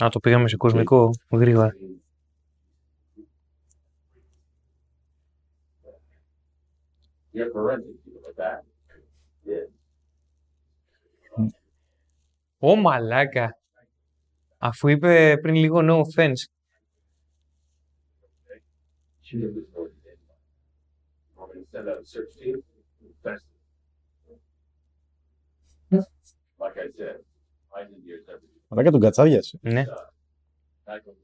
Να 0.00 0.08
το 0.08 0.20
πήγαμε 0.20 0.48
σε 0.48 0.56
κοσμικό 0.56 1.10
και... 1.28 1.36
γρήγορα. 1.36 1.74
Ω 12.58 12.76
μαλάκα! 12.76 13.58
Αφού 14.58 14.88
είπε 14.88 15.38
πριν 15.42 15.54
λίγο 15.54 15.78
no 15.82 16.02
offense. 16.02 16.44
Αλλά 28.72 28.82
και 28.82 28.90
τον 28.90 29.00
κατσάβιασε. 29.00 29.58
Ναι. 29.62 29.84
I 30.84 30.96
go 30.96 31.14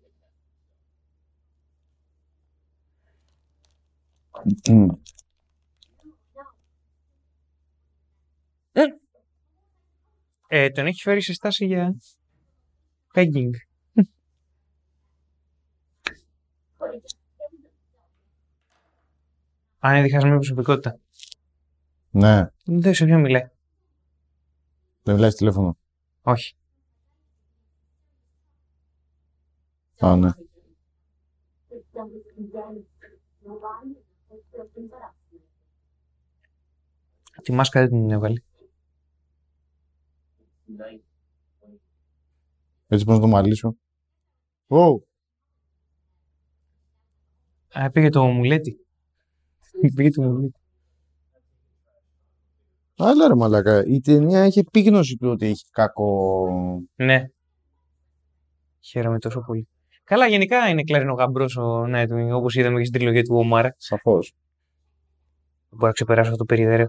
Μμ. 4.71 4.89
Ε, 10.49 10.71
τον 10.71 10.87
έχει 10.87 11.03
φέρει 11.03 11.23
σε 11.23 11.33
στάση 11.33 11.67
για 11.67 11.97
pegging. 13.15 13.51
Αν 19.79 19.95
είναι 19.95 20.03
διχασμένη 20.03 20.35
προσωπικότητα. 20.35 20.99
Ναι, 22.11 22.47
Δεν 22.65 22.95
σε 22.95 23.05
ποιο 23.05 23.19
μιλάει. 23.19 23.49
δεν 25.03 25.15
μιλάει 25.15 25.31
στο 25.31 25.39
τηλέφωνο. 25.39 25.79
Όχι. 26.23 26.57
But 30.01 30.25
us. 30.25 30.35
Τη 37.43 37.53
μάσκα 37.53 37.81
δεν 37.81 37.89
την 37.89 38.11
έβαλε. 38.11 38.41
night. 40.69 41.01
Έτσι 42.87 43.05
πώς 43.05 43.15
να 43.15 43.21
το 43.21 43.27
μαλλίσω. 43.27 43.77
Ω, 44.67 45.07
Α, 47.79 47.91
πήγε 47.91 48.09
το 48.09 48.25
μουλέτι. 48.25 48.87
πήγε 49.97 50.11
το 50.11 50.23
μουλέτι. 50.23 50.61
αλλά 52.97 53.29
ρε 53.29 53.35
μαλάκα, 53.35 53.85
η 53.85 54.01
ταινία 54.01 54.41
έχει 54.41 54.59
επίγνωση 54.59 55.17
του 55.17 55.29
ότι 55.29 55.47
έχει 55.47 55.65
κακό... 55.71 56.49
Ναι. 56.95 57.25
Χαίρομαι 58.81 59.19
τόσο 59.19 59.41
πολύ. 59.41 59.69
Καλά, 60.07 60.27
γενικά 60.27 60.69
είναι 60.69 60.83
κλαρινό 60.83 61.15
γαμπρός 61.15 61.57
ο 61.57 61.85
Nightwing, 61.89 62.31
όπως 62.33 62.55
είδαμε 62.55 62.79
και 62.79 62.85
στην 62.85 62.99
τριλογία 62.99 63.23
του 63.23 63.37
Ομάρα. 63.37 63.75
Σαφώς. 63.79 64.35
Δεν 65.69 65.79
μπορώ 65.79 65.87
να 65.87 65.93
ξεπεράσω 65.93 66.31
αυτό 66.31 66.45
το 66.45 66.45
περιδέρεο. 66.45 66.89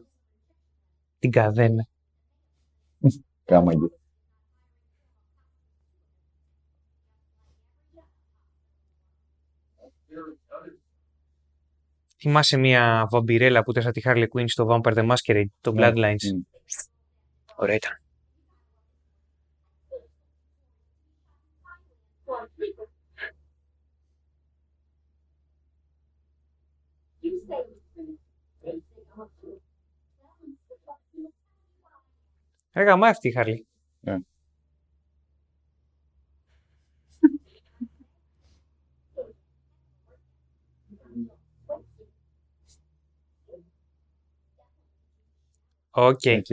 Την 1.20 1.32
καδένα. 1.32 1.88
Κάμαγε. 3.46 3.88
Θυμάσαι 12.20 12.58
μια 12.58 13.08
βαμπυρέλα 13.12 13.64
που 13.64 13.72
ήταν 13.72 13.84
σαν 13.84 13.92
τη 13.92 14.02
Harley 14.04 14.26
Quinn 14.34 14.44
στο 14.46 14.68
Vampire 14.70 14.94
the 14.94 15.10
Masquerade, 15.12 15.46
το 15.62 15.72
Ναι. 15.72 15.90
Bloodlines; 15.90 16.24
Μμ. 16.34 16.42
Ωραία 17.56 17.76
ήταν. 17.76 17.92
You 27.24 27.40
say 27.48 27.64
they 28.64 28.78
say 28.88 29.04
I'm 29.14 29.22
a 29.22 29.28
fool. 29.42 29.58
That 30.20 30.34
one's 30.42 30.60
the 30.70 30.76
fuck 30.86 31.02
you. 31.14 31.32
Ρε 32.78 32.84
γαμάει 32.84 33.10
αυτή 33.10 33.28
η 33.28 33.34
Harley. 33.38 33.58
Ναι. 34.00 34.18
Οκ. 45.90 46.20
Οκ. 46.26 46.46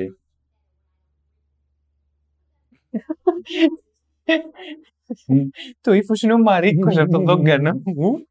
Το 5.81 5.93
ύφος 5.93 6.23
είναι 6.23 6.33
ο 6.33 6.39
Μαρίκος 6.39 6.97
από 6.97 7.11
τον 7.11 7.25
Δόγκανο. 7.25 7.83
Ου. 7.97 8.29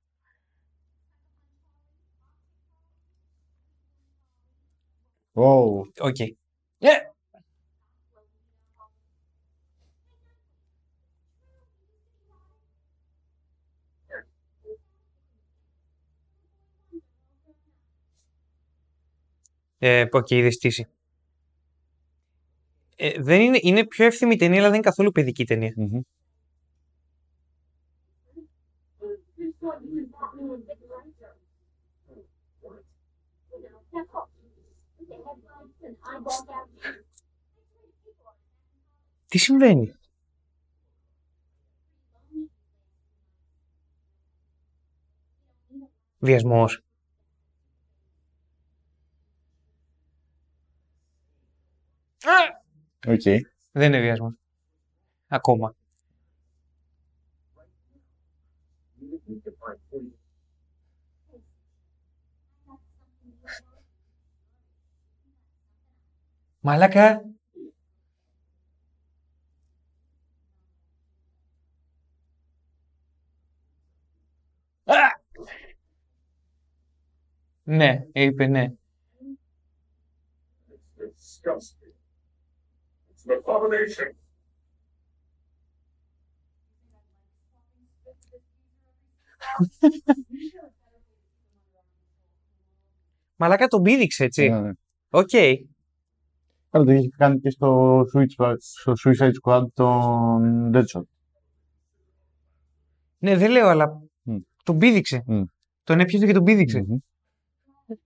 Ω, 5.33 5.77
Οκ. 5.79 6.19
Ε, 6.77 7.12
Ε, 19.85 20.05
πω 20.05 20.21
και 20.21 20.37
είδε 20.37 20.49
στήση. 20.49 20.87
Ε, 22.95 23.21
δεν 23.21 23.41
είναι, 23.41 23.59
είναι 23.61 23.85
πιο 23.85 24.05
εύθυμη 24.05 24.35
ταινία, 24.35 24.57
αλλά 24.57 24.65
δεν 24.67 24.75
είναι 24.75 24.83
καθόλου 24.83 25.11
παιδική 25.11 25.45
ταινία. 25.45 25.73
μμμ. 25.75 26.01
This 46.21 46.43
one 46.43 46.69
you 46.69 46.92
Okay. 53.05 53.39
Δεν 53.71 53.93
είναι 53.93 54.01
βιασμός. 54.01 54.33
Ακόμα. 55.27 55.75
Μαλάκα. 66.59 67.25
Ναι, 77.63 78.07
είπε 78.13 78.47
ναι. 78.47 78.73
It's 83.25 83.31
disgusting. 83.31 83.85
It's 83.85 83.99
an 83.99 84.05
abomination. 84.05 84.15
Μαλάκα 93.35 93.67
τον 93.67 93.81
πήδηξε, 93.81 94.23
έτσι. 94.23 94.49
Ναι, 94.49 94.59
ναι. 94.59 94.71
Οκ. 95.09 95.29
Καλά, 96.69 96.85
το 96.85 96.91
είχε 96.91 97.09
κάνει 97.17 97.39
και 97.39 97.49
στο 97.49 97.99
Suicide, 97.99 98.55
στο 98.59 98.93
Suicide 99.03 99.31
Squad 99.43 99.63
τον 99.73 100.71
Deadshot. 100.73 101.03
Ναι, 103.17 103.37
δεν 103.37 103.51
λέω, 103.51 103.67
αλλά 103.67 104.01
Μμ. 104.21 104.37
τον 104.63 104.77
πήδηξε. 104.77 105.23
Μμ. 105.25 105.43
Τον 105.83 105.99
έπιασε 105.99 106.25
και 106.25 106.33
τον 106.33 106.43
πήδηξε. 106.43 106.83
Μμμ. 106.87 106.97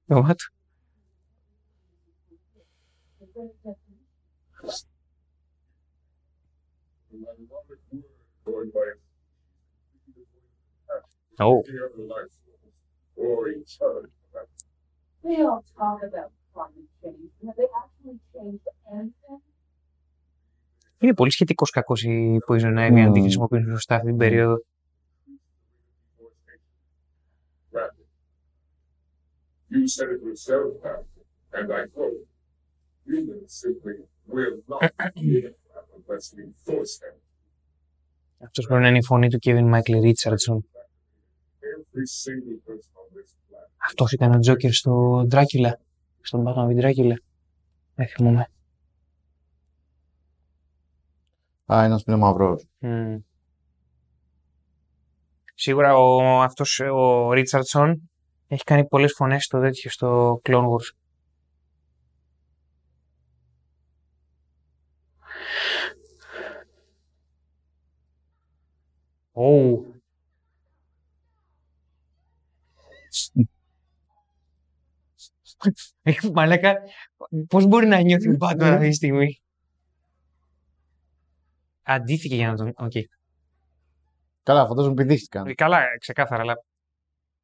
What? 0.08 0.36
Oh. 11.40 11.62
the 11.66 11.78
other 11.86 12.04
life 12.16 12.36
or 13.16 13.50
each 13.50 13.78
other. 13.88 14.10
They 15.24 15.42
all 15.42 15.64
talk 15.78 16.00
about 16.10 16.32
climate 16.54 16.90
change. 17.02 17.32
Have 17.46 17.56
they 17.60 17.70
actually 17.82 18.20
changed 18.34 18.68
anything? 18.94 19.42
Είναι 21.00 21.14
πολύ 21.14 21.32
σχετικό 21.32 21.66
κακό 21.72 21.94
η 22.04 22.38
Poison 22.48 22.78
Ivy 22.78 23.00
αν 23.00 23.12
τη 23.12 23.20
Μμ. 23.20 23.22
χρησιμοποιούν 23.22 23.70
σωστά 23.70 23.96
αυτή 23.96 24.08
την 24.08 24.18
περίοδο. 24.18 24.58
Rapid. 27.72 28.06
You 29.70 29.88
said 29.96 30.10
it 30.16 30.22
yourself, 30.28 30.68
Pastor, 30.84 31.24
and 31.58 31.68
I 31.80 31.86
quote, 31.94 32.22
humans 33.06 33.52
simply 33.64 33.98
will 34.34 34.58
not 34.72 34.92
live 35.16 35.54
unless 35.96 36.26
we 36.36 36.44
force 36.66 36.94
them. 37.04 37.16
Αυτός 38.40 38.66
πρέπει 38.66 38.82
να 38.82 38.88
είναι 38.88 38.98
η 38.98 39.04
φωνή 39.04 39.30
του 39.30 39.38
Kevin 39.42 39.74
Michael 39.74 40.02
Richardson. 40.02 40.58
Every 40.58 42.08
single 42.24 42.58
person 42.66 42.94
on 42.94 43.08
this 43.16 43.30
planet. 43.50 43.70
Αυτός 43.78 44.12
ήταν 44.12 44.32
ο 44.32 44.40
Τζόκερ 44.40 44.72
στο 44.72 45.22
Dracula. 45.32 45.72
Στον 46.22 46.44
Batman 46.48 46.68
v 46.68 46.84
Dracula. 46.84 47.16
Δεν 47.96 48.08
θυμούμαι. 48.08 48.48
Α, 51.74 51.84
ένας 51.84 52.04
που 52.04 52.12
είναι 52.12 52.20
μαυρός. 52.20 52.66
Μμ. 52.80 53.16
Σίγουρα 55.56 55.98
ο, 55.98 56.42
αυτός 56.42 56.80
ο 56.80 57.32
Ρίτσαρτσον 57.32 58.10
έχει 58.48 58.64
κάνει 58.64 58.86
πολλές 58.86 59.14
φωνές 59.14 59.44
στο 59.44 59.60
τέτοιο, 59.60 59.90
στο 59.90 60.42
Clone 60.44 60.66
Wars. 60.66 60.96
Ου. 69.38 69.86
Έχει 76.02 76.32
μαλάκα, 76.32 76.74
πώς 77.48 77.66
μπορεί 77.66 77.88
να 77.88 78.00
νιώθει 78.02 78.30
ο 78.30 78.38
Batman 78.40 78.64
αυτή 78.64 78.90
τη 78.90 78.96
στιγμή; 78.96 79.42
Ντύθηκε 81.84 82.36
για 82.36 82.48
να 82.52 82.56
τον... 82.56 82.74
Οκ. 82.78 82.92
Καλά, 84.44 84.68
φαντάζομαι 84.68 84.94
πηδήχτηκαν. 84.94 85.48
Ε, 85.48 85.54
Καλά, 85.54 85.98
ξεκάθαρα, 86.00 86.42
αλλά 86.42 86.54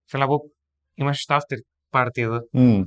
θέλω 0.04 0.24
να 0.24 0.30
πω, 0.30 0.52
είμαστε 0.94 1.22
στο 1.22 1.38
after 1.38 1.60
party 1.90 2.18
εδώ. 2.18 2.48
Μμ. 2.52 2.84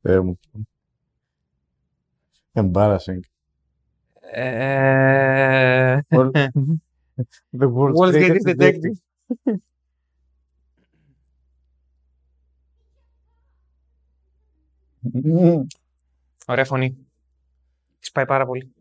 Θεέ 0.00 0.20
μου. 0.20 0.38
Embarrassing. 2.52 3.20
Ε... 4.34 5.98
The 7.58 7.68
world's 7.74 7.96
Wall 7.98 8.12
Street 8.12 8.30
greatest 8.30 8.46
Detective. 8.46 8.96
Μμμ. 15.00 15.66
Ωραία 16.46 16.64
φωνή. 16.64 16.96
Της 17.98 18.10
πάει 18.10 18.26
πάρα 18.26 18.46
πολύ. 18.46 18.72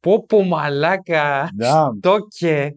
Πω 0.00 0.26
πω 0.26 0.42
μαλάκα. 0.42 1.50
Damn. 1.60 1.98
Το 2.00 2.18
και. 2.28 2.76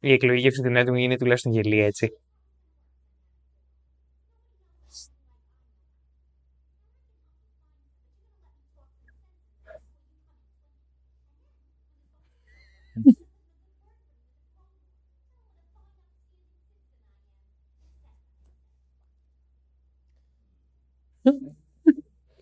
Η 0.00 0.12
εκλογή 0.12 0.40
για 0.40 0.48
αυτή 0.48 0.62
την 0.62 0.76
έντομη 0.76 1.02
είναι 1.02 1.16
τουλάχιστον 1.16 1.52
γελία, 1.52 1.86
έτσι. 1.86 2.12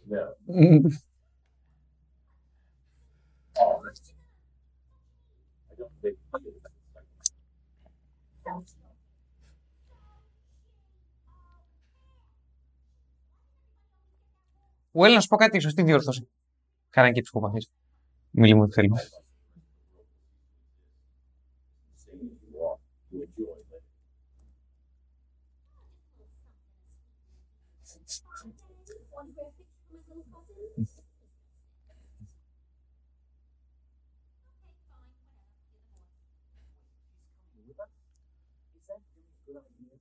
Yeah. 0.08 0.30
Honest. 3.56 4.12
I 5.72 5.74
don't 5.78 5.90
think. 6.02 6.75
Well, 14.98 15.12
να 15.14 15.20
σου 15.20 15.28
πω 15.28 15.36
κάτι, 15.36 15.60
σωστή 15.60 15.82
διόρθωση. 15.82 16.28
Κάνανε 16.90 17.12
και 17.12 17.22
ψυχοπαθείς. 17.22 17.70
Μίλη 18.30 18.54
μου, 18.54 18.72
θέλουμε. 18.72 19.00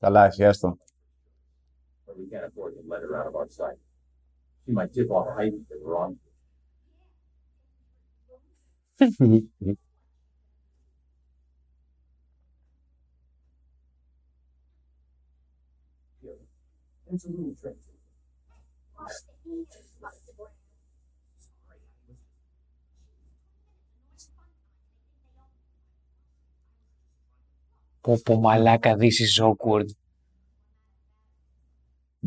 Καλά, 0.04 0.24
εσύ 0.24 0.44
άστο. 0.44 0.78
But 2.06 2.18
we 2.18 2.26
can't 2.32 2.44
afford 2.44 2.74
to 2.74 2.82
let 2.92 3.02
her 3.02 3.12
out 3.18 3.26
of 3.26 3.34
our 3.36 3.48
sight. 3.48 3.78
She 4.64 4.72
might 4.72 4.92
tip 4.92 5.10
off 5.10 5.28
Heidi 5.36 5.60
that 5.68 5.78
we're 5.82 5.98
on. 6.04 6.12
It's 17.12 17.24
a 17.24 17.30
little 17.30 17.54
tricky. 17.60 17.94
Πω 28.05 28.21
πω 28.25 28.39
μαλάκα, 28.39 28.95
this 28.95 29.19
is 29.19 29.39
awkward. 29.43 29.85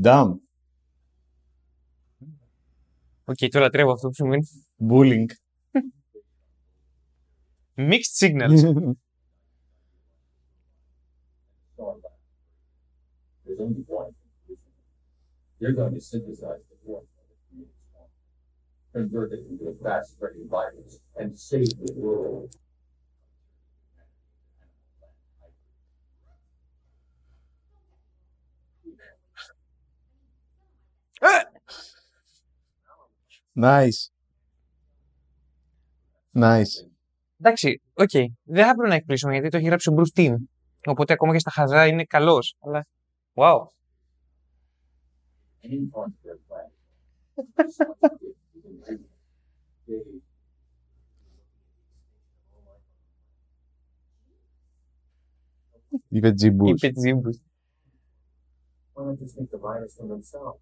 Damn. 0.01 0.35
Οκ, 3.25 3.37
το 3.51 3.59
λατρεύω 3.61 3.93
αυτό 3.93 4.09
που 4.09 4.15
σημαίνει. 4.15 4.47
Bullying. 4.89 5.27
Mixed 7.77 8.15
signals. 8.23 8.61
Sorry. 11.77 12.01
There's 13.45 13.61
only 13.67 13.85
one. 13.87 14.13
You're 15.61 15.77
going 15.81 15.95
to 15.95 16.01
synthesize 16.01 16.65
the 16.73 16.79
voice 16.91 17.13
of 17.21 17.27
the 17.31 17.37
creative 17.47 17.81
one, 18.01 18.13
convert 18.97 19.29
it 19.37 19.43
into 19.49 19.65
a 19.73 19.75
fast 19.85 20.07
spreading 20.15 20.49
virus, 20.57 20.93
and 21.21 21.29
save 21.51 21.71
the 21.85 21.93
world. 22.05 22.51
Nice. 33.61 34.11
Nice. 36.33 36.89
Εντάξει, 37.41 37.83
οκ. 37.95 38.11
Δεν 38.45 38.67
θα 38.67 38.75
πρέπει 38.75 38.89
να 38.89 38.95
εκπλήσουμε 38.95 39.33
γιατί 39.33 39.49
το 39.49 39.57
έχει 39.57 39.67
γράψει 39.67 39.91
ο 39.91 39.95
Bruce 39.97 40.19
Timm. 40.19 40.35
Οπότε 40.85 41.13
ακόμα 41.13 41.33
και 41.33 41.39
στα 41.39 41.51
χαζά 41.51 41.87
είναι 41.87 42.05
καλός. 42.05 42.57
Αλλά. 42.61 42.87
Wow. 43.35 43.59
Any 45.63 45.91
part 45.93 46.07
of 46.07 46.23
their 46.25 46.39
plan. 46.49 46.71
They 49.87 50.21
Είπε 56.09 56.33
τζιμπούς. 56.33 56.71
Είπε 56.71 56.91
τζίμπου. 56.91 57.31
why 58.95 59.05
not 59.05 59.19
just 59.19 59.39
make 59.39 59.51
the 59.51 59.59
virus 59.59 59.95
from 59.97 60.09
themselves? 60.09 60.61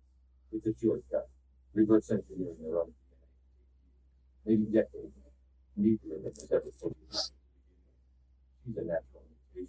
It's 0.53 0.67
a 0.67 0.75
shortcut. 0.81 1.27
Reverse 1.77 2.11
engineering 2.11 2.57
their 2.63 2.79
own. 2.79 2.93
Maybe 4.47 4.65
decades. 4.65 5.13
Nuclear 5.77 6.17
that 6.25 6.33
was 6.35 6.51
ever 6.51 6.71
so 6.81 6.91
He's 8.65 8.77
a 8.79 8.81
natural 8.81 9.25
mutation. 9.55 9.69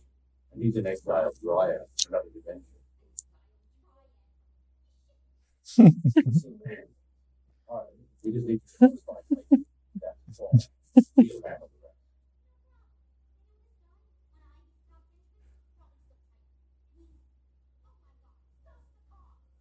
And 0.53 0.63
he's 0.63 0.77
an 0.77 0.87
exiled 0.87 1.35
dryad 1.43 1.81
another 2.07 2.29
dimension. 2.33 2.63
We 8.23 8.33
just 8.33 8.47
need 8.47 8.61
to 8.79 8.87
like, 9.07 9.61
that's. 10.01 10.41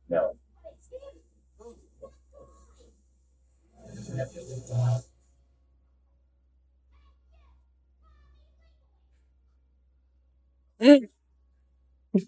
No. 0.08 0.35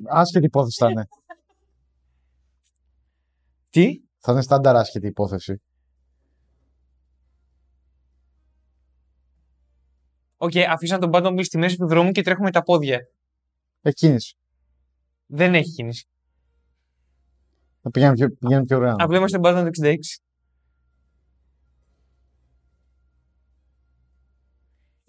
Άσχετη 0.09 0.47
υπόθεση 0.47 0.79
θα 0.79 0.91
είναι. 0.91 1.09
Τι; 3.71 4.01
Θα 4.19 4.33
είναι 4.33 4.43
στάνταρ 4.43 4.77
άσχετη 4.77 5.07
υπόθεση. 5.07 5.63
Οκ, 10.37 10.53
αφήσαν 10.69 11.01
τον 11.01 11.11
Batmobile 11.15 11.45
στη 11.45 11.59
μέση 11.59 11.77
του 11.77 11.87
δρόμου 11.87 12.11
και 12.11 12.23
τρέχουμε 12.23 12.46
με 12.46 12.51
τα 12.51 12.63
πόδια. 12.63 12.99
Εκκίνηση. 13.83 14.37
Δεν 15.27 15.55
έχει 15.55 15.71
κίνηση. 15.71 16.09
Θα 17.83 17.91
πηγαίνουν 17.91 18.15
πιο, 18.15 18.31
πηγαίνουν 18.31 18.65
πιο 18.65 18.77
ωραία. 18.77 18.95
Απλά 18.99 19.17
είμαστε 19.17 19.39
Batman 19.43 19.71
του 19.73 19.87
66. 19.87 19.95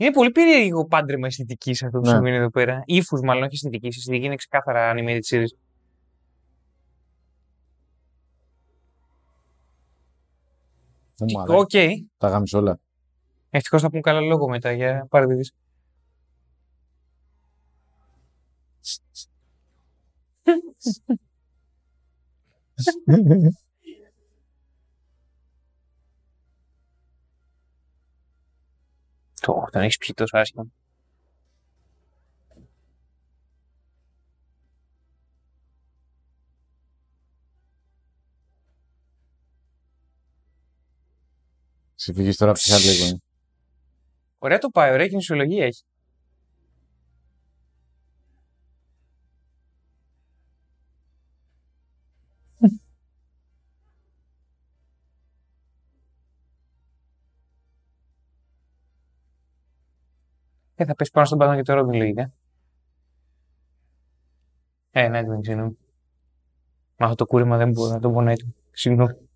Είναι 0.02 0.12
πολύ 0.12 0.32
περίεργο 0.32 0.86
πάντρεμα 0.86 1.28
αισθητική 1.28 1.72
αυτό 1.72 2.00
που 2.00 2.06
Ναι. 2.06 2.10
συμβαίνει 2.12 2.36
εδώ 2.36 2.50
πέρα. 2.50 2.82
Ήφου, 2.86 3.24
μάλλον, 3.26 3.44
όχι 3.44 3.54
αισθητική. 3.54 3.86
Η 3.86 3.88
αισθητική 3.88 4.26
είναι 4.26 4.36
ξεκάθαρα 4.36 4.94
animated 4.96 5.20
series. 5.30 5.54
Ω, 11.22 11.26
μαλάκα, 11.34 11.56
Οκ. 11.60 11.70
Τα 12.18 12.28
γάμησε 12.28 12.58
όλα. 12.58 12.80
Ευτυχώς 13.50 13.82
θα 13.82 13.90
πούμε 13.90 14.02
καλό 14.02 14.20
λόγο 14.20 14.50
μετά 14.50 14.72
για 14.72 15.06
παραδείγμα. 15.10 15.44
Το, 29.40 29.66
τον 29.72 29.82
έχεις 29.82 29.98
πιει 29.98 30.14
τόσο 30.14 30.38
άσχημα. 30.38 30.68
Ξεφύγεις 41.96 42.38
τώρα 42.38 42.52
από 42.52 42.60
τη 42.60 42.74
άλλη 42.74 42.84
λίγο. 42.84 43.20
Ωραία 44.38 44.58
το 44.58 44.70
πάει, 44.70 44.92
ωραία 44.94 45.08
κινησιολογία 45.08 45.66
έχει. 45.66 45.84
Ε, 60.82 60.86
θα 60.86 60.96
πέσει 60.96 61.12
πάνω 61.12 61.26
στον 61.26 61.38
πάνω 61.38 61.56
και 61.56 61.62
το 61.62 61.74
Ρόμπιν 61.74 62.00
λογικά. 62.00 62.32
Ε, 64.92 65.08
ναι, 65.08 65.24
δεν 65.24 65.42
ξέρω. 65.42 65.74
Μα 66.98 67.06
αυτό 67.06 67.16
το 67.16 67.26
κούρεμα 67.26 67.58
δεν 67.58 67.72
μπορώ 67.72 67.92
να 67.92 68.00
το 68.00 68.12
πω 68.12 68.22
έτοιμο. 68.22 68.54
Συγγνώμη. 68.72 69.30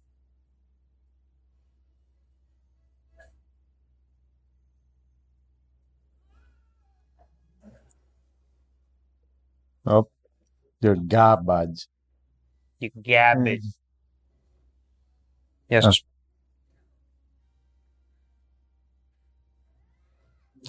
Οπ. 9.84 10.10
Your 10.82 10.96
garbage. 11.12 11.88
You 12.80 12.90
garbage. 13.06 13.68
Γεια 15.68 15.82
σας. 15.82 16.06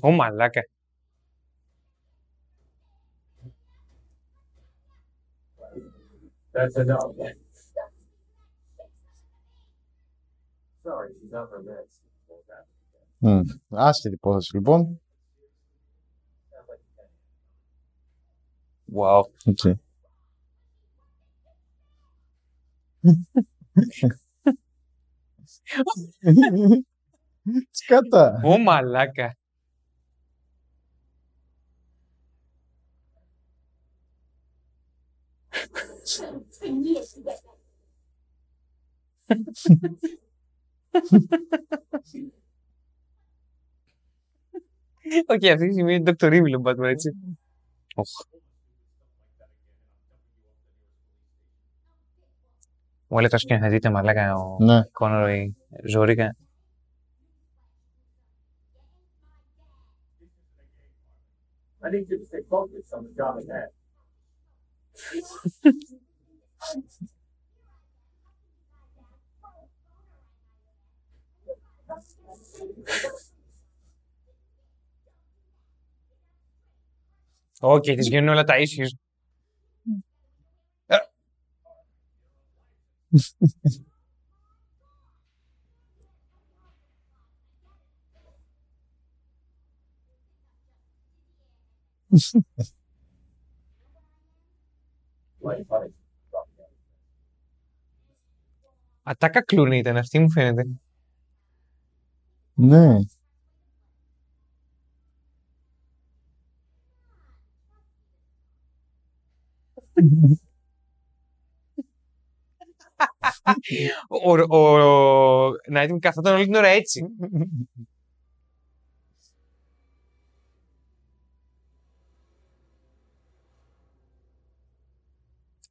Ω 0.02 0.10
μαλάκα. 0.10 0.60
That's 6.52 6.76
enough. 6.76 7.10
Sorry, 10.84 11.10
she's 11.18 11.32
on 11.32 11.48
her 11.50 11.62
meds. 11.68 11.94
Μμ. 13.18 13.40
Άσχετη 13.70 14.14
υπόθεση 14.14 14.56
λοιπόν. 14.56 15.00
Wow. 18.94 19.22
Οκ. 19.44 19.76
Σκάτα. 27.70 28.40
Ω 28.44 28.58
μαλάκα. 28.58 29.36
Ten 35.50 35.60
years 35.60 35.68
to 35.68 35.72
get 35.72 35.74
that. 35.74 35.93
Οκ, 45.26 45.44
αυτή 45.44 45.66
τη 45.66 45.72
στιγμή 45.72 45.94
είναι 45.94 46.12
Dr. 46.18 46.30
Evil 46.32 46.58
ο 46.58 46.62
Batman, 46.64 46.88
έτσι. 46.90 47.10
Οχ. 47.94 48.08
Μου 53.08 53.18
έλεγε 53.18 53.32
το 53.32 53.38
σκηνοθετείτε 53.38 53.90
μαλάκα 53.90 54.34
ο 54.34 54.56
Ναι. 54.64 54.84
Κόνοροι 54.92 55.56
ζωρίκα. 55.88 56.36
I 61.82 61.90
need 61.90 62.08
you 62.08 62.18
to 62.18 62.24
stay 62.24 62.42
focused 62.48 62.92
on 62.96 63.04
the 63.04 63.12
job 63.20 63.34
at 63.38 63.68
hand. 64.94 65.74
Οκ, 77.60 77.82
τις 77.82 78.08
γίνουν 78.08 78.28
όλα 78.28 78.44
τα 78.44 78.54
issues. 78.54 78.88
Ε. 95.50 95.56
Like, 95.56 95.66
funny. 95.68 95.90
Ατάκα 99.02 99.42
κλούνη 99.42 99.78
ήταν 99.78 99.96
αυτή, 99.96 100.18
μου 100.18 100.30
φαίνεται. 100.30 100.66
Ναι. 102.54 102.96
ο, 114.08 114.30
ο, 114.48 114.58
ο 114.58 115.50
Nightwing 115.72 115.98
καθόταν 116.00 116.34
όλη 116.34 116.44
την 116.44 116.54
ώρα 116.54 116.68
έτσι. 116.68 117.04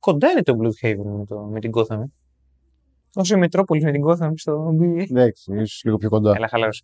Κοντά 0.04 0.32
είναι 0.32 0.44
το 0.44 0.58
Bloodhaven 0.60 1.18
με, 1.18 1.26
το, 1.26 1.39
με 1.39 1.60
την 1.60 1.72
Gotham. 1.74 2.00
ε. 2.02 2.06
Όσο 3.16 3.36
η 3.36 3.39
Μετρόπολης 3.39 3.84
με 3.84 3.92
την 3.92 4.02
Gotham 4.06 4.32
στο 4.36 4.76
BBA. 4.80 5.06
Εντάξει, 5.10 5.54
ίσως 5.54 5.82
λίγο 5.84 5.98
πιο 5.98 6.10
κοντά. 6.10 6.34
Έλα, 6.36 6.48
χαλάρωσε. 6.48 6.84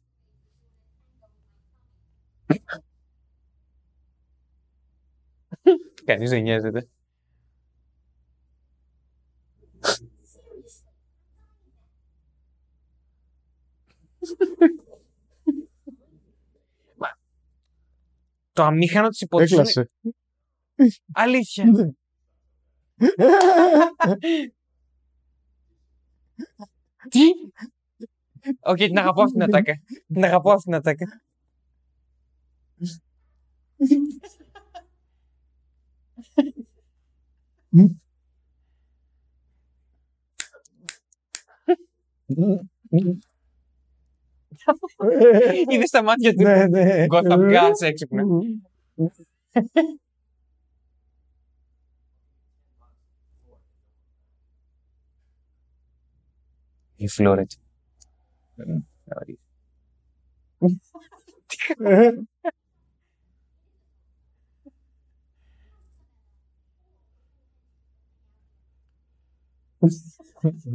Κανείς 6.06 6.30
δεν 6.30 6.42
νοιάζεται. 6.42 6.88
Μα, 16.96 17.08
Το 18.54 18.64
αμήχανο 18.64 19.08
της 19.08 19.22
υπόθεσης 19.22 19.52
είναι 19.58 19.62
Έκλασε. 19.70 19.90
αλήθεια. 21.12 21.66
Τι; 27.10 27.22
Οκ, 28.60 28.78
την 28.78 28.98
αγαπώ 28.98 29.22
αυτήν 29.22 29.40
την 29.40 29.56
ατάκα. 29.56 29.82
Την 30.08 30.24
αγαπώ 30.24 30.52
αυτήν 30.52 30.72
την 30.72 30.76
ατάκα. 30.76 31.22
Είδες 45.68 45.88
στα 45.88 46.04
μάτια 46.04 46.34
του. 46.34 46.42
Ναι, 46.42 46.68
ναι. 46.68 47.06
Gotham 47.10 47.54
Guns 47.54 47.82
έξυπνα. 47.82 48.24
Η 57.02 57.08
Φλόρετ. 57.08 57.52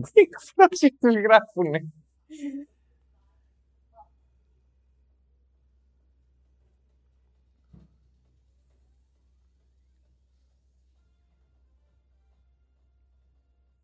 Τι 0.02 0.20
εκφράσεις 0.20 0.98
τους 1.00 1.14
γράφουνε. 1.14 1.92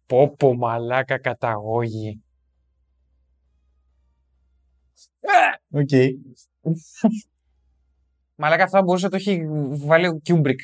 Πωπω 0.06 0.54
μαλάκα 0.54 1.18
καταγωγή. 1.18 2.22
Οκ. 5.70 5.88
Μαλάκα 8.34 8.64
αυτό 8.64 8.76
θα 8.76 8.82
μπορούσε 8.84 9.04
να 9.04 9.10
το 9.10 9.16
έχει 9.16 9.46
βάλει 9.86 10.06
ο 10.06 10.18
Κιούμπρικ. 10.18 10.60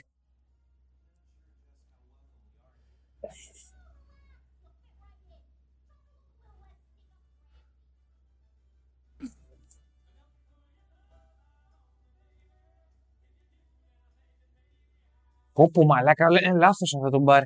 Πόπο 15.52 15.84
μαλάκα, 15.84 16.26
είναι 16.44 16.58
λάθος 16.58 16.94
αυτό 16.94 17.10
το 17.10 17.18
μπαρ. 17.18 17.42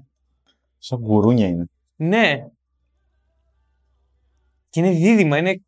Σαν 0.78 0.98
γουρούνια 0.98 1.46
είναι. 1.46 1.64
Ναι. 1.96 2.46
Και 4.68 4.80
είναι 4.80 4.90
δίδυμα, 4.90 5.38
είναι... 5.38 5.60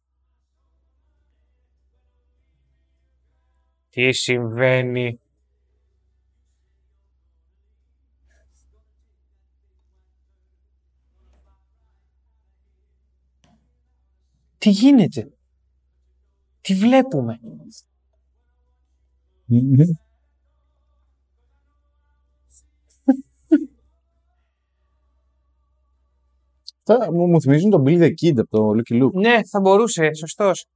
Τι 3.94 4.12
συμβαίνει; 4.12 5.20
Τι 14.58 14.70
γίνεται; 14.70 15.32
Τι 16.60 16.74
βλέπουμε; 16.74 17.40
Αυτά 26.86 27.12
μου, 27.12 27.26
μου 27.26 27.40
θυμίζουν 27.40 27.70
τον 27.70 27.84
Billy 27.86 28.02
the 28.02 28.10
Kid 28.10 28.38
από 28.38 28.50
το 28.50 28.68
Lucky 28.68 29.02
Luke. 29.02 29.12
Ναι, 29.12 29.44
θα 29.50 29.60
μπορούσε, 29.60 30.14
σωστός. 30.14 30.66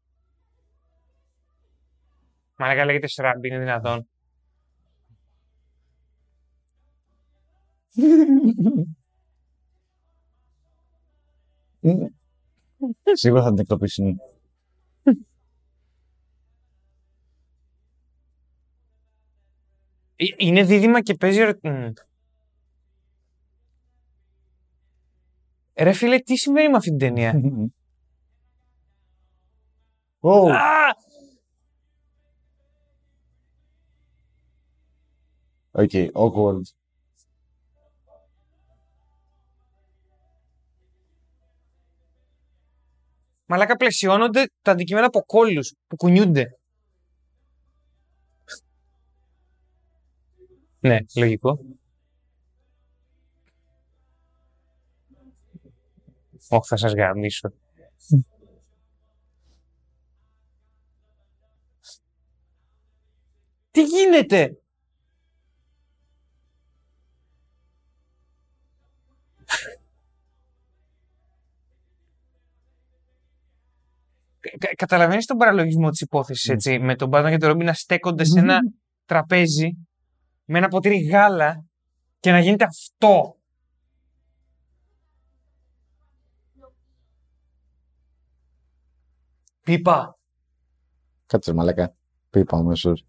Μαλάκα 2.56 2.84
λέγεται 2.84 3.06
Σράμπι, 3.08 3.48
είναι 3.48 3.58
δυνατόν. 3.58 4.08
Σίγουρα 13.12 13.42
θα 13.42 13.48
την 13.48 13.58
εκτοπίσουν. 13.58 14.20
Ε, 20.16 20.24
Είναι 20.36 20.62
δίδυμα 20.62 21.02
και 21.02 21.14
παίζει... 21.14 21.40
ερωτ- 21.40 21.64
Μμ. 21.66 21.92
Ρε 25.78 25.92
φίλε, 25.92 26.18
τι 26.18 26.36
συμβαίνει 26.36 26.68
με 26.70 26.76
αυτή 26.76 26.88
την 26.88 26.98
ταινία; 26.98 27.40
Ω, 30.20 30.46
Α! 35.78 35.82
Οκ, 35.82 35.90
awkward. 36.14 36.60
Μαλάκα 43.46 43.76
πλαισιώνονται 43.76 44.50
τα 44.62 44.72
αντικείμενα 44.72 45.06
από 45.06 45.22
κώλους 45.22 45.74
που 45.86 45.96
κουνιούνται. 45.96 46.58
ναι, 50.80 50.98
λογικό. 51.16 51.58
Όχι, 56.48 56.68
θα 56.68 56.76
σας 56.76 56.92
γαμίσω. 56.92 57.52
Τι 63.70 63.82
γίνεται! 63.82 64.65
Κα- 74.58 74.74
Καταλαβαίνεις 74.76 75.26
τον 75.26 75.36
παραλογισμό 75.36 75.90
της 75.90 76.00
υπόθεσης, 76.00 76.48
έτσι, 76.48 76.78
με 76.78 76.94
τον 76.96 77.10
Batman 77.12 77.26
και 77.30 77.36
τον 77.36 77.50
Robin 77.52 77.64
να 77.64 77.72
στέκονται 77.72 78.24
σε 78.24 78.38
ένα 78.38 78.58
τραπέζι 79.04 79.76
με 80.44 80.58
ένα 80.58 80.68
ποτήρι 80.68 80.98
γάλα 80.98 81.64
και 82.20 82.30
να 82.30 82.38
γίνεται 82.40 82.64
αυτό. 82.64 83.36
Πίπα. 89.62 90.18
Κάτσε 91.26 91.52
μαλακά. 91.52 91.94
Πήπα 92.30 92.56
αμέσως. 92.56 93.04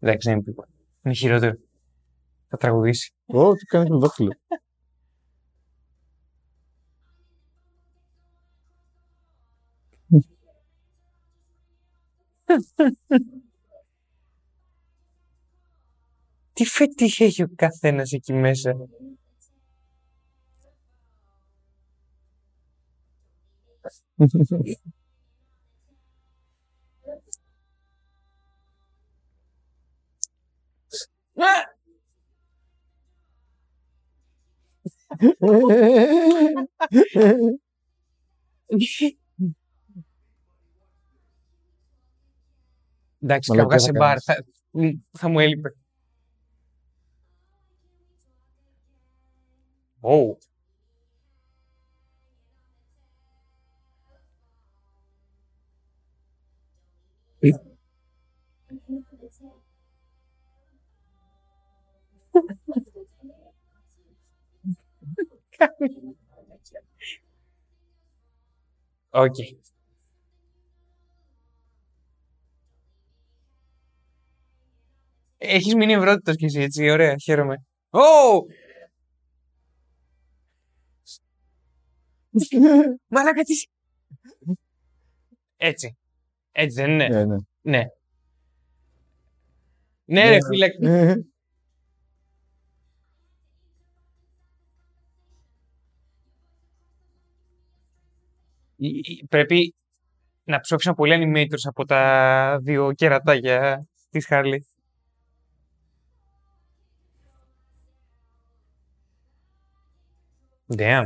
Εντάξει, 0.00 0.28
δεν 0.28 0.36
είναι 0.36 0.44
πίπα. 0.46 0.68
Είναι 1.02 1.14
χειρότερο. 1.14 1.56
Θα 2.48 2.56
τραγουδήσει. 2.56 3.12
Ω, 3.26 3.52
τι 3.52 3.64
κάνεις 3.64 3.88
το 3.88 3.98
δάχτυλο. 3.98 4.32
Τι 16.52 16.64
φετίχ 16.64 17.20
έχει 17.20 17.42
ο 17.42 17.48
καθένας 17.56 18.12
εκεί 18.12 18.32
μέσα; 18.32 18.76
Εντάξει, 43.20 43.50
Μαλακιά 43.50 43.76
καυγά 43.76 43.78
θα 43.78 43.78
σε 43.78 43.92
μπαρ. 43.92 44.18
κάνεις. 44.18 44.24
Θα, 44.24 44.34
θα 45.18 45.28
μου 45.28 45.38
έλειπε. 45.40 45.74
Ω, 69.10 69.20
οκ. 69.20 69.34
Έχεις 75.38 75.74
μείνει 75.74 75.92
εμβρόντητος 75.92 76.36
κι 76.36 76.44
εσύ, 76.44 76.60
έτσι, 76.60 76.90
ωραία, 76.90 77.16
χαίρομαι. 77.22 77.64
Ω! 77.90 78.00
Μαλάκα 83.08 83.42
τι... 83.42 83.54
σ- 83.54 83.70
Έτσι. 85.56 85.96
Έτσι 86.52 86.80
δεν 86.82 86.90
είναι. 86.90 87.08
Ναι, 87.08 87.24
ναι. 87.24 87.36
Ναι. 87.62 87.82
Ναι, 90.04 90.28
ρε 90.30 90.38
φίλε. 90.50 90.68
Πρέπει 99.28 99.74
να 100.44 100.60
ψόφισαν 100.60 100.94
πολλοί 100.94 101.14
animators 101.16 101.68
από 101.68 101.84
τα 101.84 102.58
δύο 102.62 102.92
κερατάκια 102.92 103.86
της 104.10 104.26
Harley. 104.30 104.58
Damn. 110.76 111.04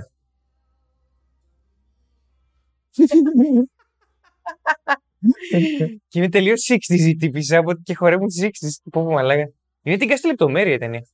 Και 6.08 6.18
είναι 6.18 6.28
τελείως 6.28 6.70
60s 6.72 6.98
η 6.98 7.16
τύπησα, 7.16 7.58
οπότε 7.58 7.80
και 7.84 7.94
χορεύουν 7.94 8.26
τις 8.26 8.44
60s. 8.44 8.90
Πω 8.90 9.02
πω 9.02 9.10
μαλάκα. 9.10 9.52
Είναι 9.82 9.96
την 9.96 10.08
κάστη 10.08 10.26
λεπτομέρεια 10.26 10.74
η 10.74 10.78
ταινία. 10.78 11.06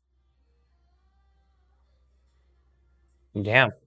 Damn. 3.33 3.86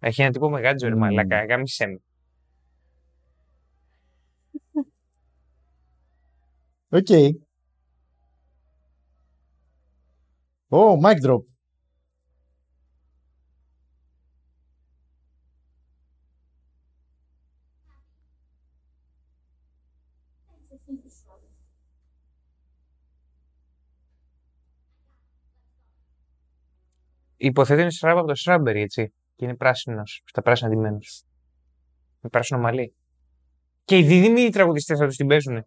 Έχει 0.00 0.22
ένα 0.22 0.30
τύπο 0.30 0.50
με 0.50 0.59
γάντζο 0.59 0.88
ρε 0.88 0.94
Μμμ. 0.94 1.00
μαλάκα, 1.00 1.44
γάμησέ 1.44 1.86
με. 1.86 2.00
Οκ. 6.88 7.08
Ω, 10.68 10.98
mic 11.02 11.20
drop. 11.26 11.42
Υποθέτω 27.36 27.80
είναι 27.80 27.90
σράμπ 27.90 28.18
από 28.18 28.26
το 28.26 28.34
Strawberry, 28.44 28.74
έτσι. 28.74 29.12
Και 29.40 29.46
είναι 29.46 29.56
πράσινος, 29.56 30.22
στα 30.24 30.42
πράσινα 30.42 30.70
ντυμένος. 30.70 31.24
Με 32.20 32.28
πράσινο 32.28 32.60
μαλλί. 32.60 32.94
Και 33.84 33.98
οι 33.98 34.02
δίδυμοι 34.02 34.50
τραγουδιστές 34.50 34.98
θα 34.98 35.06
τους 35.06 35.16
την 35.16 35.26
παίζουνε. 35.26 35.66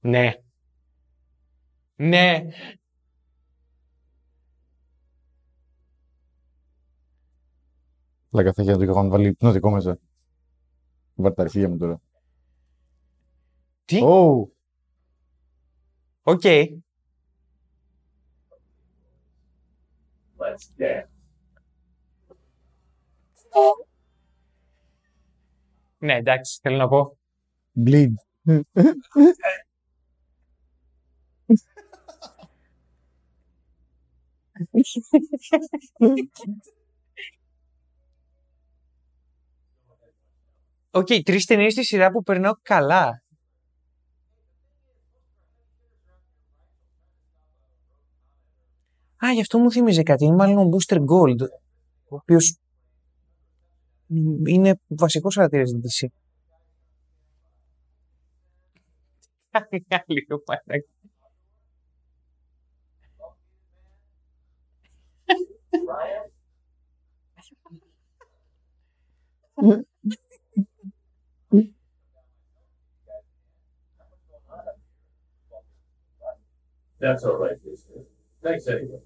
Ναι. 0.00 0.32
Ναι. 1.96 2.42
Λάκα 8.30 8.52
θα 8.52 8.62
είχε 8.62 8.70
να 8.70 8.78
το 8.78 8.82
είχαν 8.82 9.08
βάλει 9.08 9.28
υπνοτικό 9.28 9.70
μέσα. 9.70 9.98
Βάλτε 11.20 11.36
τα 11.36 11.42
αρχίδια 11.42 11.68
μου 11.68 11.76
τώρα. 11.76 12.00
Τι; 13.84 14.02
Ω, 14.02 14.48
Οκ. 16.22 16.42
Let's 20.38 20.66
dance. 20.78 21.08
Ναι, 25.98 26.14
εντάξει, 26.14 26.58
θέλω 26.62 26.76
να 26.76 26.88
πω. 26.88 27.18
bleed. 27.84 28.12
Οκ, 40.90 41.06
τρεις 41.24 41.44
ταινίες 41.44 41.72
στη 41.72 41.84
σειρά 41.84 42.10
που 42.10 42.22
περνάω 42.22 42.52
καλά. 42.62 43.22
Α, 49.24 49.32
γι' 49.32 49.40
αυτό 49.40 49.58
μου 49.58 49.70
θύμιζε 49.70 50.02
κάτι. 50.02 50.24
Είναι 50.24 50.34
μάλλον 50.34 50.58
ο 50.58 50.68
Booster 50.76 50.96
Gold, 50.96 51.40
ο 52.08 52.14
οποίος 52.16 52.58
μ, 54.06 54.46
είναι 54.46 54.80
βασικός 54.86 55.34
χαρακτήρας 55.34 55.68
στην 55.68 55.80
DC. 55.80 56.06
Κάνει 59.50 59.84
άλλη 59.88 60.26
ο 60.30 60.42
μαλάκα. 60.46 60.88
That's 76.99 77.23
all 77.23 77.37
right, 77.43 77.59
mister. 77.65 77.93
Thanks 78.43 78.67
anyway. 78.67 79.01